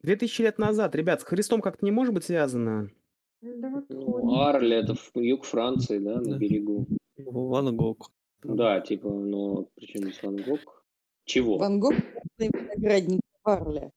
Две 0.01 0.15
тысячи 0.15 0.41
лет 0.41 0.57
назад, 0.57 0.95
ребят, 0.95 1.21
с 1.21 1.25
Христом 1.25 1.61
как-то 1.61 1.83
не 1.83 1.91
может 1.91 2.13
быть 2.13 2.23
связано. 2.23 2.89
Да 3.41 3.69
вот 3.69 3.85
Ну, 3.89 4.33
Арль, 4.41 4.73
это 4.73 4.95
в- 4.95 5.11
юг 5.15 5.45
Франции, 5.45 5.99
да, 5.99 6.15
на 6.19 6.31
Да. 6.31 6.37
берегу. 6.37 6.85
Ван 7.17 7.75
Гог. 7.75 8.11
Да, 8.43 8.79
типа, 8.81 9.09
но 9.09 9.67
причем 9.75 10.01
здесь 10.03 10.21
Ван 10.23 10.37
Гог? 10.37 10.83
Чего? 11.25 11.57
Ван 11.57 11.79
Гог— 11.79 11.93
виноградник 12.37 13.21
Парля. 13.43 13.91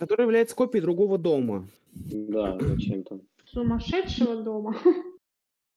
Который 0.00 0.22
является 0.22 0.54
копией 0.56 0.82
другого 0.82 1.18
дома. 1.18 1.68
Да, 1.92 2.58
зачем 2.60 3.02
там? 3.04 3.20
сумасшедшего 3.46 4.42
дома. 4.42 4.76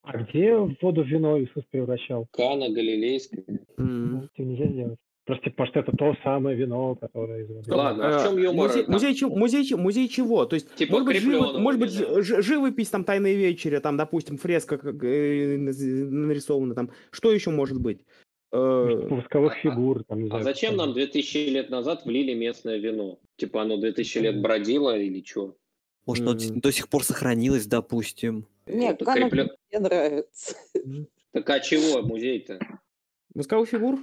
А 0.03 0.17
где 0.17 0.57
в 0.57 0.75
воду 0.81 1.03
вино 1.03 1.39
Иисус 1.39 1.63
превращал? 1.69 2.25
Кана 2.31 2.69
Галилейская. 2.69 3.43
Это 3.47 4.43
нельзя 4.43 4.67
сделать. 4.67 4.99
Просто 5.25 5.43
типа, 5.45 5.67
что 5.67 5.79
это 5.81 5.91
то 5.95 6.15
самое 6.23 6.57
вино, 6.57 6.95
которое 6.95 7.43
из 7.43 7.49
воды. 7.49 7.71
Ладно, 7.73 8.07
а 8.07 8.19
в 8.19 8.21
Э, 8.21 8.27
чем 8.27 8.37
юмор? 8.41 8.67
Музей, 8.69 8.83
Там- 8.83 8.91
музей, 8.93 9.25
музей, 9.29 9.75
музей 9.75 10.07
чего? 10.07 10.45
То 10.45 10.55
есть, 10.55 10.73
Типа 10.75 10.93
может 10.93 11.07
быть, 11.07 11.21
живо- 11.23 11.57
может 11.59 11.79
быть, 11.79 11.91
ж- 11.91 12.41
живопись, 12.41 12.89
там, 12.89 13.03
«Тайной 13.03 13.35
вечери», 13.35 13.77
там, 13.77 13.97
допустим, 13.97 14.37
фреска 14.37 14.77
как, 14.79 15.03
э, 15.03 15.57
нарисована, 15.57 16.73
там. 16.73 16.89
Что 17.11 17.31
еще 17.31 17.51
может 17.51 17.79
быть? 17.79 17.99
Э, 18.51 19.07
Восковых 19.09 19.53
фигур, 19.55 20.03
там, 20.03 20.19
не 20.23 20.25
А 20.25 20.29
знаю. 20.29 20.43
зачем 20.43 20.75
нам 20.75 20.93
2000 20.93 21.49
лет 21.49 21.69
назад 21.69 22.03
влили 22.05 22.33
местное 22.33 22.77
вино? 22.79 23.19
Типа 23.37 23.61
оно 23.61 23.77
2000 23.77 24.17
лет 24.17 24.41
бродило 24.41 24.97
или 24.97 25.23
что? 25.23 25.55
Может, 26.07 26.27
оно 26.27 26.37
до 26.55 26.71
сих 26.71 26.89
пор 26.89 27.03
сохранилось, 27.03 27.67
допустим. 27.67 28.47
Нет, 28.65 28.99
Кана 29.05 29.29
креплё- 29.29 29.49
мне 29.71 29.79
нравится. 29.79 30.55
Так 31.31 31.49
а 31.49 31.59
чего 31.59 32.01
музей-то? 32.01 32.59
Восковых 33.35 33.69
фигур? 33.69 33.99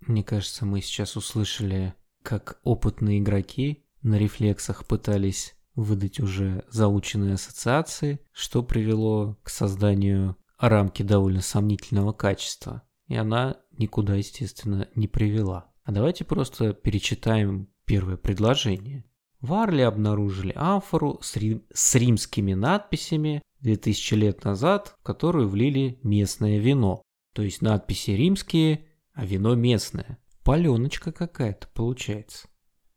Мне 0.00 0.22
кажется, 0.22 0.64
мы 0.66 0.80
сейчас 0.80 1.16
услышали, 1.16 1.94
как 2.22 2.60
опытные 2.62 3.18
игроки 3.18 3.84
на 4.02 4.18
рефлексах 4.18 4.86
пытались 4.86 5.54
выдать 5.74 6.20
уже 6.20 6.64
заученные 6.70 7.34
ассоциации, 7.34 8.20
что 8.32 8.62
привело 8.62 9.38
к 9.42 9.50
созданию 9.50 10.36
рамки 10.58 11.02
довольно 11.02 11.42
сомнительного 11.42 12.12
качества. 12.12 12.82
И 13.08 13.14
она 13.14 13.58
никуда, 13.78 14.14
естественно, 14.14 14.88
не 14.94 15.06
привела. 15.06 15.70
А 15.84 15.92
давайте 15.92 16.24
просто 16.24 16.72
перечитаем 16.72 17.68
первое 17.84 18.16
предложение. 18.16 19.04
В 19.40 19.52
Арле 19.52 19.86
обнаружили 19.86 20.52
амфору 20.56 21.18
с, 21.22 21.36
рим- 21.36 21.62
с 21.72 21.94
римскими 21.94 22.54
надписями 22.54 23.42
2000 23.60 24.14
лет 24.14 24.44
назад, 24.44 24.96
в 24.98 25.02
которую 25.04 25.48
влили 25.48 26.00
местное 26.02 26.58
вино. 26.58 27.02
То 27.34 27.42
есть 27.42 27.62
надписи 27.62 28.12
римские, 28.12 28.85
а 29.16 29.24
вино 29.24 29.54
местное. 29.54 30.18
Паленочка 30.44 31.10
какая-то 31.10 31.66
получается. 31.68 32.48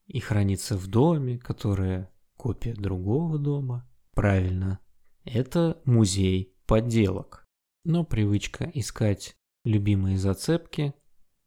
И 0.05 0.19
хранится 0.19 0.77
в 0.77 0.87
доме, 0.87 1.39
которая 1.39 2.11
копия 2.35 2.73
другого 2.73 3.39
дома. 3.39 3.89
Правильно, 4.11 4.79
это 5.23 5.81
музей 5.85 6.53
подделок. 6.67 7.47
Но 7.85 8.03
привычка 8.03 8.69
искать 8.73 9.35
любимые 9.63 10.17
зацепки, 10.17 10.93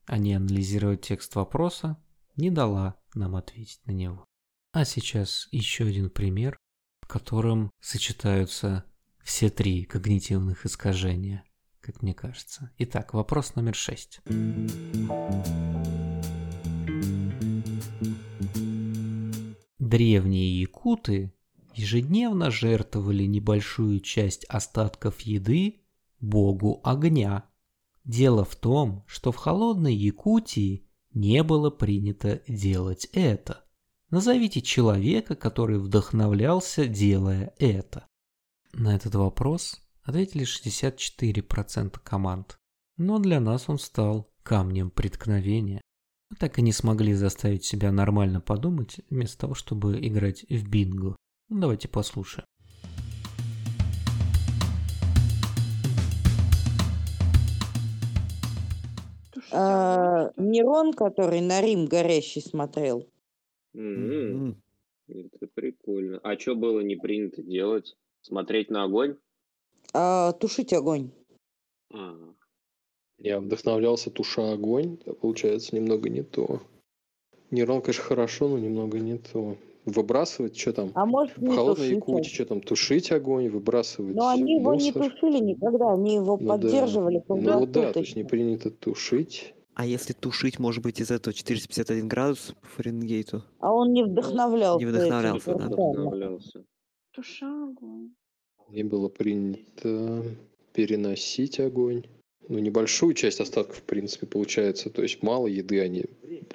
а 0.07 0.17
не 0.17 0.35
анализировать 0.35 1.03
текст 1.03 1.35
вопроса, 1.35 2.03
не 2.37 2.51
дала 2.51 2.97
нам 3.15 3.37
ответить 3.37 3.85
на 3.85 3.93
него. 3.93 4.25
А 4.73 4.87
сейчас 4.87 5.49
еще 5.51 5.85
один 5.85 6.09
пример, 6.09 6.57
в 7.03 7.09
котором 7.09 7.71
сочетаются 7.79 8.87
все 9.23 9.51
три 9.51 9.85
когнитивных 9.85 10.65
искажения, 10.65 11.45
как 11.83 12.01
мне 12.01 12.15
кажется. 12.15 12.71
Итак, 12.79 13.13
вопрос 13.13 13.55
номер 13.57 13.75
шесть. 13.75 14.21
Древние 19.79 20.61
якуты 20.61 21.35
ежедневно 21.75 22.51
жертвовали 22.51 23.25
небольшую 23.25 24.01
часть 24.01 24.45
остатков 24.45 25.21
еды 25.21 25.83
богу 26.21 26.81
огня. 26.85 27.45
Дело 28.05 28.45
в 28.45 28.57
том, 28.57 29.05
что 29.07 29.33
в 29.33 29.37
холодной 29.37 29.95
Якутии 29.95 30.87
не 31.13 31.43
было 31.43 31.71
принято 31.71 32.41
делать 32.49 33.09
это. 33.13 33.65
Назовите 34.11 34.61
человека, 34.61 35.35
который 35.35 35.79
вдохновлялся, 35.79 36.87
делая 36.87 37.55
это. 37.59 38.07
На 38.73 38.95
этот 38.97 39.15
вопрос 39.15 39.82
ответили 40.03 40.45
64% 40.45 41.99
команд. 42.03 42.59
Но 42.97 43.19
для 43.19 43.41
нас 43.41 43.69
он 43.69 43.79
стал 43.79 44.31
камнем 44.43 44.91
преткновения. 44.91 45.81
Мы 46.31 46.37
так 46.37 46.59
и 46.59 46.63
не 46.63 46.73
смогли 46.73 47.15
заставить 47.15 47.65
себя 47.65 47.93
нормально 47.93 48.41
подумать, 48.41 49.01
вместо 49.11 49.41
того, 49.41 49.55
чтобы 49.55 49.99
играть 50.01 50.45
в 50.49 50.69
бинго. 50.69 51.17
Ну, 51.49 51.61
давайте 51.61 51.89
послушаем. 51.89 52.47
А, 59.53 60.31
Нерон, 60.37 60.95
который 60.95 61.41
на 61.43 61.61
Рим 61.61 61.87
горящий 61.87 62.41
смотрел. 62.41 63.07
М. 63.75 64.63
Это 65.09 65.47
прикольно. 65.55 66.19
А 66.23 66.39
что 66.39 66.55
было 66.55 66.81
не 66.81 66.97
принято 66.97 67.43
делать? 67.43 67.95
Смотреть 68.23 68.71
на 68.71 68.85
огонь? 68.85 69.19
А, 69.95 70.33
тушить 70.33 70.73
огонь. 70.73 71.11
Я 73.19 73.39
вдохновлялся, 73.41 74.11
туша 74.11 74.53
огонь, 74.53 74.99
а 75.07 75.13
получается 75.13 75.77
немного 75.77 76.09
не 76.09 76.23
то. 76.23 76.61
Нейрон, 77.51 77.83
конечно, 77.83 78.03
хорошо, 78.03 78.49
но 78.49 78.59
немного 78.59 78.99
не 78.99 79.19
то. 79.19 79.57
Выбрасывать, 79.85 80.57
что 80.57 80.73
там? 80.73 80.91
А 80.95 81.05
может 81.07 81.37
В 81.37 81.43
не 81.43 81.55
холодной? 81.55 81.91
Якутии, 81.91 82.29
что 82.29 82.47
там, 82.47 82.61
тушить 82.61 83.11
огонь, 83.13 83.49
выбрасывать 83.49 84.15
Но 84.15 84.29
они 84.29 84.55
его 84.59 84.75
не 84.75 84.93
тушили 84.93 85.39
никогда, 85.39 85.93
они 85.93 86.15
его 86.15 86.37
Ну 86.37 86.47
да. 86.47 86.53
поддерживали 86.55 87.23
Ну 87.29 87.59
вот 87.59 87.73
да, 87.73 87.93
то 87.93 88.01
есть 88.01 88.17
не 88.17 88.25
принято 88.25 88.71
тушить. 88.71 89.55
А 89.75 89.87
если 89.87 90.13
тушить, 90.13 90.59
может 90.59 90.83
быть, 90.83 91.01
из 91.01 91.11
этого 91.11 91.35
451 91.35 92.07
градус 92.07 92.55
по 92.61 92.67
Фаренгейту? 92.69 93.43
А 93.59 93.73
он 93.73 93.93
не 93.93 94.05
вдохновлялся. 94.05 94.85
Не 94.85 94.91
вдохновлялся, 94.91 95.55
да. 95.55 95.67
вдохновлялся. 95.67 96.65
Туша 97.13 97.47
огонь. 97.47 98.11
Не 98.73 98.85
было 98.85 99.09
принято 99.09 100.25
переносить 100.73 101.61
огонь. 101.61 102.05
Ну, 102.49 102.59
небольшую 102.59 103.15
часть 103.15 103.41
остатков, 103.41 103.79
в 103.79 103.83
принципе, 103.83 104.27
получается. 104.27 104.89
То 104.91 105.03
есть 105.03 105.23
мало 105.23 105.47
еды 105.47 105.81
они... 105.81 106.05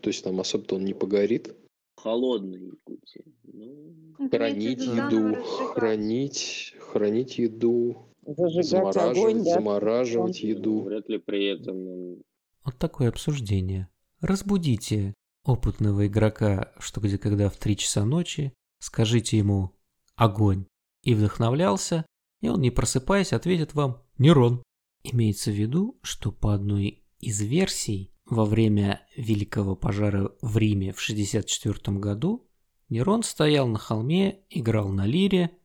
То 0.02 0.10
есть 0.10 0.24
там 0.24 0.40
особо-то 0.40 0.76
он 0.76 0.86
не 0.86 0.94
погорит. 0.94 1.56
Холодный 1.96 2.60
Якутия. 2.60 3.24
Ну, 3.44 4.30
Хранить 4.30 4.82
еду, 4.82 5.36
хранить, 5.74 6.74
хранить 6.80 7.38
еду, 7.38 7.98
Зажигать 8.26 8.66
замораживать, 8.66 9.18
огонь, 9.18 9.44
да. 9.44 9.54
замораживать 9.54 10.42
еду. 10.42 10.82
вряд 10.82 11.08
ли 11.08 11.18
при 11.20 11.46
этом 11.46 12.24
Вот 12.66 12.78
такое 12.78 13.10
обсуждение. 13.10 13.90
Разбудите 14.22 15.14
опытного 15.46 16.08
игрока, 16.08 16.74
что 16.80 17.00
где 17.00 17.18
когда 17.18 17.50
в 17.50 17.58
3 17.58 17.78
часа 17.78 18.06
ночи, 18.06 18.54
скажите 18.80 19.38
ему 19.38 19.72
«огонь» 20.16 20.66
и 21.04 21.14
вдохновлялся, 21.14 22.06
и 22.42 22.50
он, 22.50 22.62
не 22.62 22.72
просыпаясь, 22.72 23.34
ответит 23.34 23.74
вам 23.74 24.04
«Нерон». 24.18 24.64
Имеется 25.04 25.52
в 25.52 25.56
виду, 25.56 26.00
что 26.02 26.32
по 26.32 26.54
одной 26.54 27.04
из 27.20 27.42
версий, 27.42 28.14
во 28.26 28.46
время 28.46 29.02
Великого 29.16 29.76
пожара 29.76 30.32
в 30.42 30.58
Риме 30.58 30.92
в 30.92 31.00
64 31.00 31.98
году 31.98 32.48
Нерон 32.90 33.24
стоял 33.24 33.68
на 33.68 33.80
холме, 33.80 34.42
играл 34.50 34.90
на 34.90 35.06
лире 35.06 35.58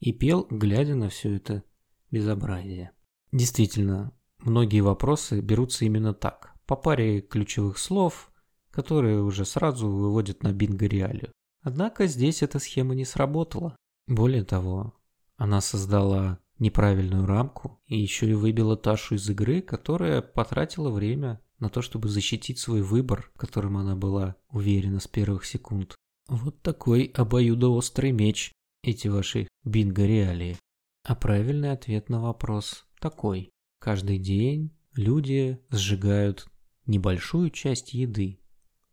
и 0.00 0.12
пел, 0.12 0.46
глядя 0.50 0.94
на 0.94 1.08
все 1.08 1.36
это 1.36 1.62
безобразие. 2.10 2.92
Действительно, 3.32 4.12
многие 4.38 4.80
вопросы 4.80 5.40
берутся 5.40 5.84
именно 5.84 6.14
так, 6.14 6.54
по 6.66 6.76
паре 6.76 7.20
ключевых 7.20 7.78
слов, 7.78 8.30
которые 8.70 9.22
уже 9.22 9.44
сразу 9.44 9.88
выводят 9.88 10.42
на 10.42 10.52
бинго-реалию. 10.52 11.32
Однако 11.62 12.06
здесь 12.06 12.42
эта 12.42 12.58
схема 12.58 12.94
не 12.94 13.04
сработала. 13.04 13.76
Более 14.10 14.42
того, 14.42 14.92
она 15.36 15.60
создала 15.60 16.40
неправильную 16.58 17.26
рамку 17.26 17.80
и 17.86 17.96
еще 17.96 18.28
и 18.28 18.34
выбила 18.34 18.76
Ташу 18.76 19.14
из 19.14 19.30
игры, 19.30 19.62
которая 19.62 20.20
потратила 20.20 20.90
время 20.90 21.40
на 21.60 21.70
то, 21.70 21.80
чтобы 21.80 22.08
защитить 22.08 22.58
свой 22.58 22.82
выбор, 22.82 23.30
в 23.32 23.38
котором 23.38 23.76
она 23.76 23.94
была 23.94 24.34
уверена 24.48 24.98
с 24.98 25.06
первых 25.06 25.44
секунд. 25.44 25.94
Вот 26.26 26.60
такой 26.60 27.04
обоюдоострый 27.04 28.10
меч, 28.10 28.52
эти 28.82 29.06
ваши 29.06 29.46
бинго-реалии. 29.62 30.58
А 31.04 31.14
правильный 31.14 31.70
ответ 31.70 32.08
на 32.08 32.20
вопрос 32.20 32.86
такой. 32.98 33.50
Каждый 33.78 34.18
день 34.18 34.76
люди 34.96 35.60
сжигают 35.70 36.48
небольшую 36.84 37.50
часть 37.50 37.94
еды. 37.94 38.40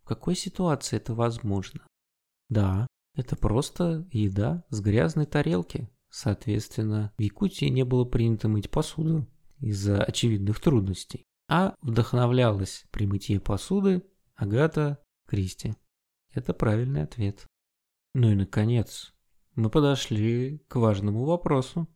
В 0.03 0.07
какой 0.09 0.35
ситуации 0.35 0.97
это 0.97 1.15
возможно? 1.15 1.87
Да, 2.49 2.86
это 3.17 3.35
просто 3.35 4.07
еда 4.11 4.63
с 4.69 4.79
грязной 4.79 5.25
тарелки. 5.25 5.89
Соответственно, 6.09 7.11
в 7.17 7.21
Якутии 7.21 7.65
не 7.65 7.83
было 7.83 8.05
принято 8.05 8.47
мыть 8.47 8.69
посуду. 8.69 9.27
из-за 9.59 10.03
очевидных 10.03 10.59
трудностей, 10.59 11.25
а 11.49 11.73
вдохновлялась 11.81 12.85
при 12.91 13.07
мытье 13.07 13.39
посуды 13.39 14.03
Агата 14.35 15.03
Кристи. 15.25 15.73
Это 16.31 16.53
правильный 16.53 17.01
ответ. 17.01 17.47
Ну 18.13 18.31
и 18.31 18.35
наконец, 18.35 19.15
мы 19.55 19.71
подошли 19.71 20.59
к 20.67 20.75
важному 20.75 21.25
вопросу. 21.25 21.87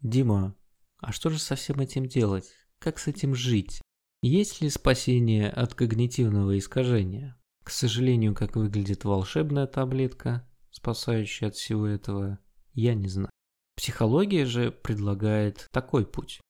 Дима, 0.00 0.56
а 0.96 1.12
что 1.12 1.28
же 1.28 1.38
со 1.38 1.56
всем 1.56 1.80
этим 1.80 2.06
делать? 2.06 2.50
Как 2.78 2.98
с 2.98 3.06
этим 3.06 3.34
жить? 3.34 3.82
Есть 4.22 4.62
ли 4.62 4.70
спасение 4.70 5.50
от 5.50 5.74
когнитивного 5.74 6.56
искажения? 6.56 7.38
К 7.64 7.70
сожалению, 7.70 8.34
как 8.34 8.56
выглядит 8.56 9.04
волшебная 9.04 9.66
таблетка, 9.66 10.49
спасающая 10.80 11.48
от 11.48 11.56
всего 11.56 11.86
этого, 11.86 12.38
я 12.72 12.94
не 12.94 13.08
знаю. 13.08 13.30
Психология 13.76 14.46
же 14.46 14.70
предлагает 14.70 15.66
такой 15.72 16.06
путь. 16.06 16.40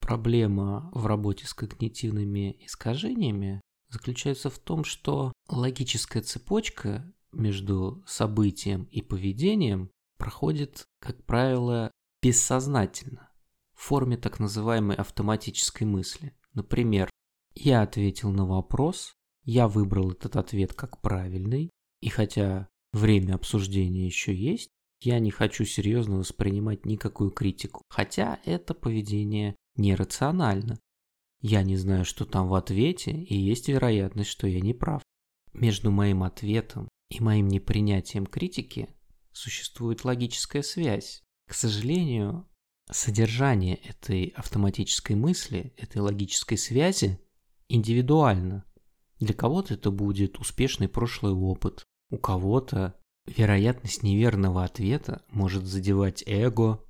Проблема 0.00 0.90
в 0.94 1.06
работе 1.06 1.46
с 1.46 1.52
когнитивными 1.54 2.56
искажениями 2.64 3.60
заключается 3.90 4.50
в 4.50 4.58
том, 4.58 4.84
что 4.84 5.32
логическая 5.48 6.22
цепочка 6.22 7.12
между 7.32 8.02
событием 8.06 8.84
и 8.84 9.02
поведением 9.02 9.90
проходит, 10.16 10.84
как 11.00 11.24
правило, 11.24 11.90
бессознательно, 12.22 13.30
в 13.74 13.82
форме 13.82 14.16
так 14.16 14.38
называемой 14.38 14.96
автоматической 14.96 15.86
мысли. 15.86 16.34
Например, 16.54 17.10
я 17.54 17.82
ответил 17.82 18.30
на 18.30 18.46
вопрос, 18.46 19.12
я 19.42 19.68
выбрал 19.68 20.12
этот 20.12 20.36
ответ 20.36 20.72
как 20.72 21.00
правильный, 21.02 21.70
и 22.00 22.08
хотя 22.08 22.68
время 22.96 23.34
обсуждения 23.34 24.06
еще 24.06 24.34
есть, 24.34 24.70
я 25.00 25.18
не 25.18 25.30
хочу 25.30 25.64
серьезно 25.64 26.18
воспринимать 26.18 26.86
никакую 26.86 27.30
критику, 27.30 27.82
хотя 27.88 28.40
это 28.44 28.74
поведение 28.74 29.54
нерационально. 29.76 30.78
Я 31.42 31.62
не 31.62 31.76
знаю, 31.76 32.04
что 32.04 32.24
там 32.24 32.48
в 32.48 32.54
ответе, 32.54 33.12
и 33.12 33.36
есть 33.36 33.68
вероятность, 33.68 34.30
что 34.30 34.46
я 34.46 34.60
не 34.60 34.72
прав. 34.72 35.02
Между 35.52 35.90
моим 35.90 36.22
ответом 36.22 36.88
и 37.10 37.20
моим 37.20 37.48
непринятием 37.48 38.26
критики 38.26 38.88
существует 39.32 40.04
логическая 40.04 40.62
связь. 40.62 41.22
К 41.46 41.54
сожалению, 41.54 42.48
содержание 42.90 43.76
этой 43.76 44.28
автоматической 44.28 45.14
мысли, 45.14 45.74
этой 45.76 45.98
логической 45.98 46.58
связи 46.58 47.20
индивидуально. 47.68 48.64
Для 49.20 49.34
кого-то 49.34 49.74
это 49.74 49.90
будет 49.90 50.38
успешный 50.38 50.88
прошлый 50.88 51.32
опыт, 51.32 51.84
у 52.10 52.18
кого-то 52.18 52.94
вероятность 53.26 54.02
неверного 54.02 54.64
ответа 54.64 55.22
может 55.28 55.64
задевать 55.64 56.22
эго. 56.26 56.82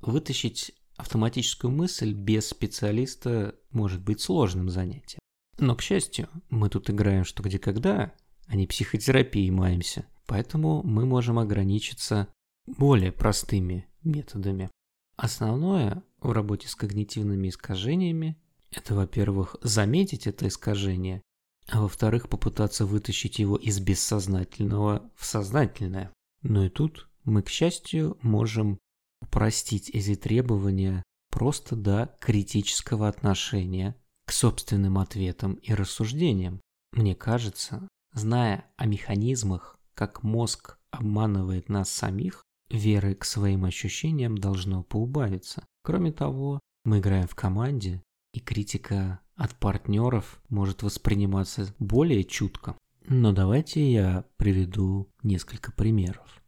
Вытащить 0.00 0.72
автоматическую 0.96 1.70
мысль 1.70 2.12
без 2.12 2.48
специалиста 2.48 3.54
может 3.70 4.02
быть 4.02 4.20
сложным 4.20 4.68
занятием. 4.68 5.20
Но, 5.58 5.76
к 5.76 5.82
счастью, 5.82 6.28
мы 6.48 6.68
тут 6.68 6.90
играем 6.90 7.24
что 7.24 7.42
где 7.42 7.58
когда, 7.58 8.14
а 8.46 8.56
не 8.56 8.66
психотерапией 8.66 9.50
маемся. 9.50 10.06
Поэтому 10.26 10.82
мы 10.82 11.04
можем 11.04 11.38
ограничиться 11.38 12.28
более 12.66 13.12
простыми 13.12 13.86
методами. 14.02 14.70
Основное 15.16 16.02
в 16.20 16.32
работе 16.32 16.68
с 16.68 16.74
когнитивными 16.74 17.48
искажениями– 17.48 18.40
это, 18.70 18.94
во-первых, 18.94 19.56
заметить 19.62 20.26
это 20.26 20.48
искажение, 20.48 21.22
а 21.68 21.80
во-вторых, 21.80 22.28
попытаться 22.28 22.86
вытащить 22.86 23.38
его 23.38 23.56
из 23.56 23.80
бессознательного 23.80 25.10
в 25.16 25.24
сознательное. 25.24 26.12
Но 26.42 26.64
и 26.64 26.68
тут 26.68 27.08
мы, 27.24 27.42
к 27.42 27.48
счастью, 27.48 28.18
можем 28.22 28.78
упростить 29.20 29.90
эти 29.90 30.14
требования 30.14 31.02
просто 31.30 31.76
до 31.76 32.14
критического 32.20 33.08
отношения 33.08 33.96
к 34.26 34.32
собственным 34.32 34.98
ответам 34.98 35.54
и 35.54 35.72
рассуждениям. 35.72 36.60
Мне 36.92 37.14
кажется, 37.14 37.88
зная 38.12 38.66
о 38.76 38.86
механизмах, 38.86 39.78
как 39.94 40.22
мозг 40.22 40.78
обманывает 40.90 41.68
нас 41.68 41.90
самих, 41.90 42.42
веры 42.68 43.14
к 43.14 43.24
своим 43.24 43.64
ощущениям 43.64 44.36
должно 44.36 44.82
поубавиться. 44.82 45.64
Кроме 45.82 46.12
того, 46.12 46.60
мы 46.84 46.98
играем 46.98 47.28
в 47.28 47.34
команде, 47.34 48.02
и 48.32 48.40
критика 48.40 49.20
от 49.36 49.54
партнеров 49.56 50.40
может 50.48 50.82
восприниматься 50.82 51.74
более 51.78 52.24
чутко. 52.24 52.76
Но 53.06 53.32
давайте 53.32 53.92
я 53.92 54.24
приведу 54.36 55.10
несколько 55.22 55.72
примеров. 55.72 56.42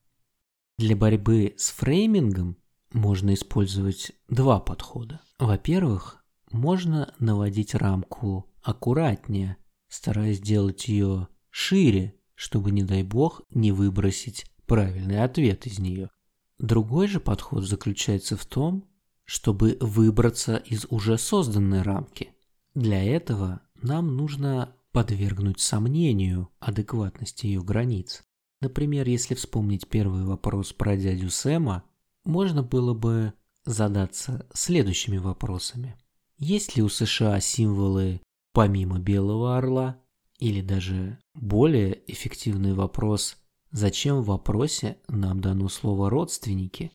Для 0.79 0.97
борьбы 0.97 1.55
с 1.57 1.71
фреймингом 1.71 2.57
можно 2.93 3.35
использовать 3.35 4.13
два 4.29 4.61
подхода. 4.61 5.21
Во-первых, 5.39 6.25
можно 6.53 7.15
наводить 7.19 7.75
рамку 7.75 8.51
аккуратнее, 8.63 9.57
стараясь 9.89 10.39
сделать 10.39 10.89
ее 10.89 11.29
шире, 11.51 12.15
чтобы, 12.35 12.71
не 12.71 12.83
дай 12.83 13.03
бог, 13.03 13.43
не 13.51 13.73
выбросить 13.73 14.47
правильный 14.67 15.23
ответ 15.23 15.67
из 15.67 15.79
нее. 15.79 16.11
Другой 16.59 17.09
же 17.09 17.21
подход 17.21 17.65
заключается 17.65 18.37
в 18.37 18.47
том, 18.47 18.89
чтобы 19.25 19.77
выбраться 19.81 20.57
из 20.57 20.87
уже 20.91 21.19
созданной 21.19 21.83
рамки. 21.83 22.34
Для 22.75 23.03
этого 23.03 23.61
нам 23.83 24.17
нужно 24.17 24.75
подвергнуть 24.93 25.61
сомнению 25.61 26.49
адекватности 26.59 27.47
ее 27.47 27.63
границ. 27.63 28.23
Например, 28.61 29.09
если 29.09 29.35
вспомнить 29.35 29.89
первый 29.89 30.25
вопрос 30.25 30.73
про 30.73 30.97
дядю 30.97 31.31
Сэма, 31.31 31.85
можно 32.25 32.63
было 32.63 32.95
бы 32.95 33.33
задаться 33.65 34.49
следующими 34.55 35.19
вопросами. 35.19 35.97
Есть 36.39 36.77
ли 36.77 36.83
у 36.83 36.89
США 36.89 37.41
символы 37.41 38.21
помимо 38.53 38.99
белого 38.99 39.57
орла? 39.57 40.01
Или 40.39 40.61
даже 40.63 41.19
более 41.35 42.03
эффективный 42.11 42.75
вопрос, 42.75 43.37
зачем 43.71 44.21
в 44.21 44.27
вопросе 44.27 44.99
нам 45.09 45.41
дано 45.41 45.69
слово 45.69 46.11
«родственники»? 46.11 46.91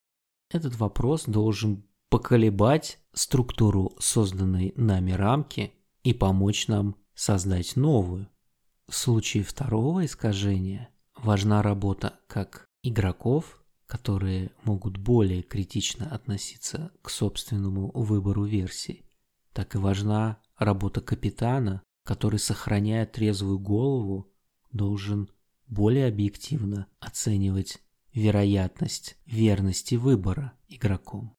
Этот 0.51 0.75
вопрос 0.77 1.23
должен 1.25 1.83
поколебать 2.09 2.99
структуру 3.13 3.95
созданной 3.99 4.73
нами 4.75 5.11
рамки 5.11 5.73
и 6.03 6.13
помочь 6.13 6.67
нам 6.67 6.95
создать 7.13 7.75
новую. 7.75 8.27
В 8.87 8.95
случае 8.95 9.43
второго 9.43 10.05
искажения 10.05 10.89
важна 11.15 11.61
работа 11.61 12.19
как 12.27 12.67
игроков, 12.81 13.63
которые 13.85 14.51
могут 14.63 14.97
более 14.97 15.43
критично 15.43 16.09
относиться 16.09 16.91
к 17.01 17.09
собственному 17.09 17.91
выбору 17.93 18.45
версий, 18.45 19.05
так 19.53 19.75
и 19.75 19.77
важна 19.77 20.39
работа 20.57 21.01
капитана, 21.01 21.83
который, 22.03 22.39
сохраняя 22.39 23.05
трезвую 23.05 23.59
голову, 23.59 24.31
должен 24.71 25.29
более 25.67 26.07
объективно 26.07 26.87
оценивать 26.99 27.79
вероятность 28.13 29.17
верности 29.25 29.95
выбора 29.95 30.53
игроком. 30.67 31.35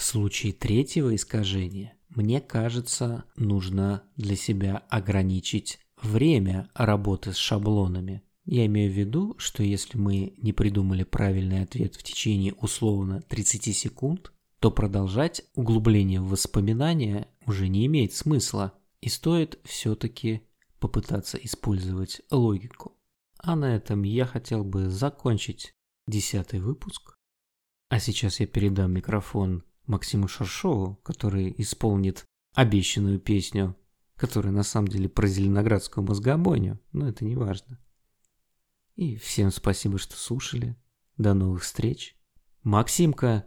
В 0.00 0.02
случае 0.02 0.54
третьего 0.54 1.14
искажения, 1.14 1.92
мне 2.08 2.40
кажется, 2.40 3.24
нужно 3.36 4.02
для 4.16 4.34
себя 4.34 4.78
ограничить 4.88 5.78
время 6.00 6.70
работы 6.72 7.34
с 7.34 7.36
шаблонами. 7.36 8.22
Я 8.46 8.64
имею 8.64 8.90
в 8.90 8.96
виду, 8.96 9.34
что 9.36 9.62
если 9.62 9.98
мы 9.98 10.32
не 10.38 10.54
придумали 10.54 11.04
правильный 11.04 11.62
ответ 11.64 11.96
в 11.96 12.02
течение 12.02 12.54
условно 12.54 13.20
30 13.28 13.76
секунд, 13.76 14.32
то 14.58 14.70
продолжать 14.70 15.42
углубление 15.54 16.22
в 16.22 16.30
воспоминания 16.30 17.28
уже 17.44 17.68
не 17.68 17.84
имеет 17.84 18.14
смысла, 18.14 18.72
и 19.02 19.10
стоит 19.10 19.60
все-таки 19.64 20.40
попытаться 20.78 21.36
использовать 21.36 22.22
логику. 22.30 22.96
А 23.36 23.54
на 23.54 23.76
этом 23.76 24.04
я 24.04 24.24
хотел 24.24 24.64
бы 24.64 24.88
закончить 24.88 25.74
десятый 26.06 26.60
выпуск. 26.60 27.18
А 27.90 28.00
сейчас 28.00 28.40
я 28.40 28.46
передам 28.46 28.94
микрофон 28.94 29.62
Максиму 29.86 30.28
Шаршову, 30.28 30.96
который 31.02 31.54
исполнит 31.58 32.24
обещанную 32.54 33.18
песню, 33.18 33.76
которая 34.16 34.52
на 34.52 34.62
самом 34.62 34.88
деле 34.88 35.08
про 35.08 35.26
зеленоградскую 35.26 36.06
мозгобойню, 36.06 36.78
но 36.92 37.08
это 37.08 37.24
не 37.24 37.36
важно. 37.36 37.78
И 38.96 39.16
всем 39.16 39.50
спасибо, 39.50 39.98
что 39.98 40.16
слушали. 40.16 40.76
До 41.16 41.32
новых 41.34 41.62
встреч. 41.62 42.16
Максимка, 42.62 43.46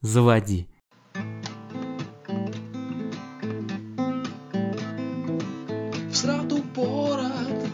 заводи. 0.00 0.68
В 6.08 6.14
страту 6.14 6.62
пород, 6.74 7.66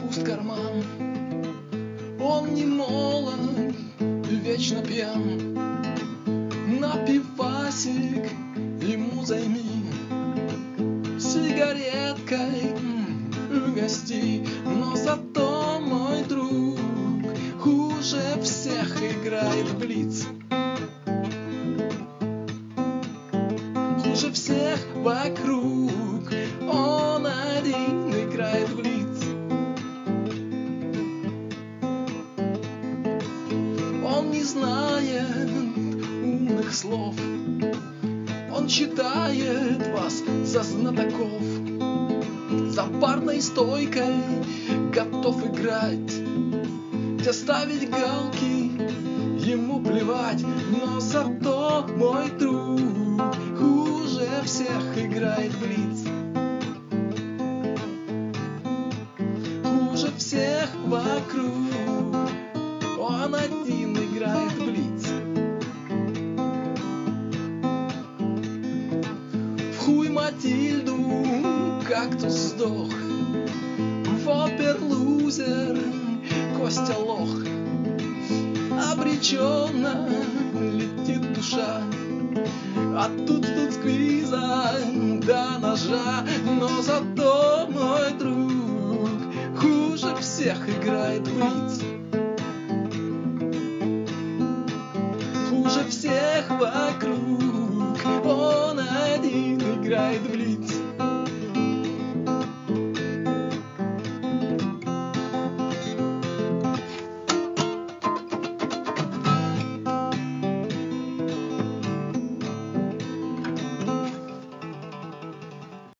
пуст 0.00 0.24
карман, 0.24 0.82
Он 2.20 2.54
не 2.54 2.64
молод, 2.64 3.74
вечно 4.00 4.84
пьян. 4.84 5.49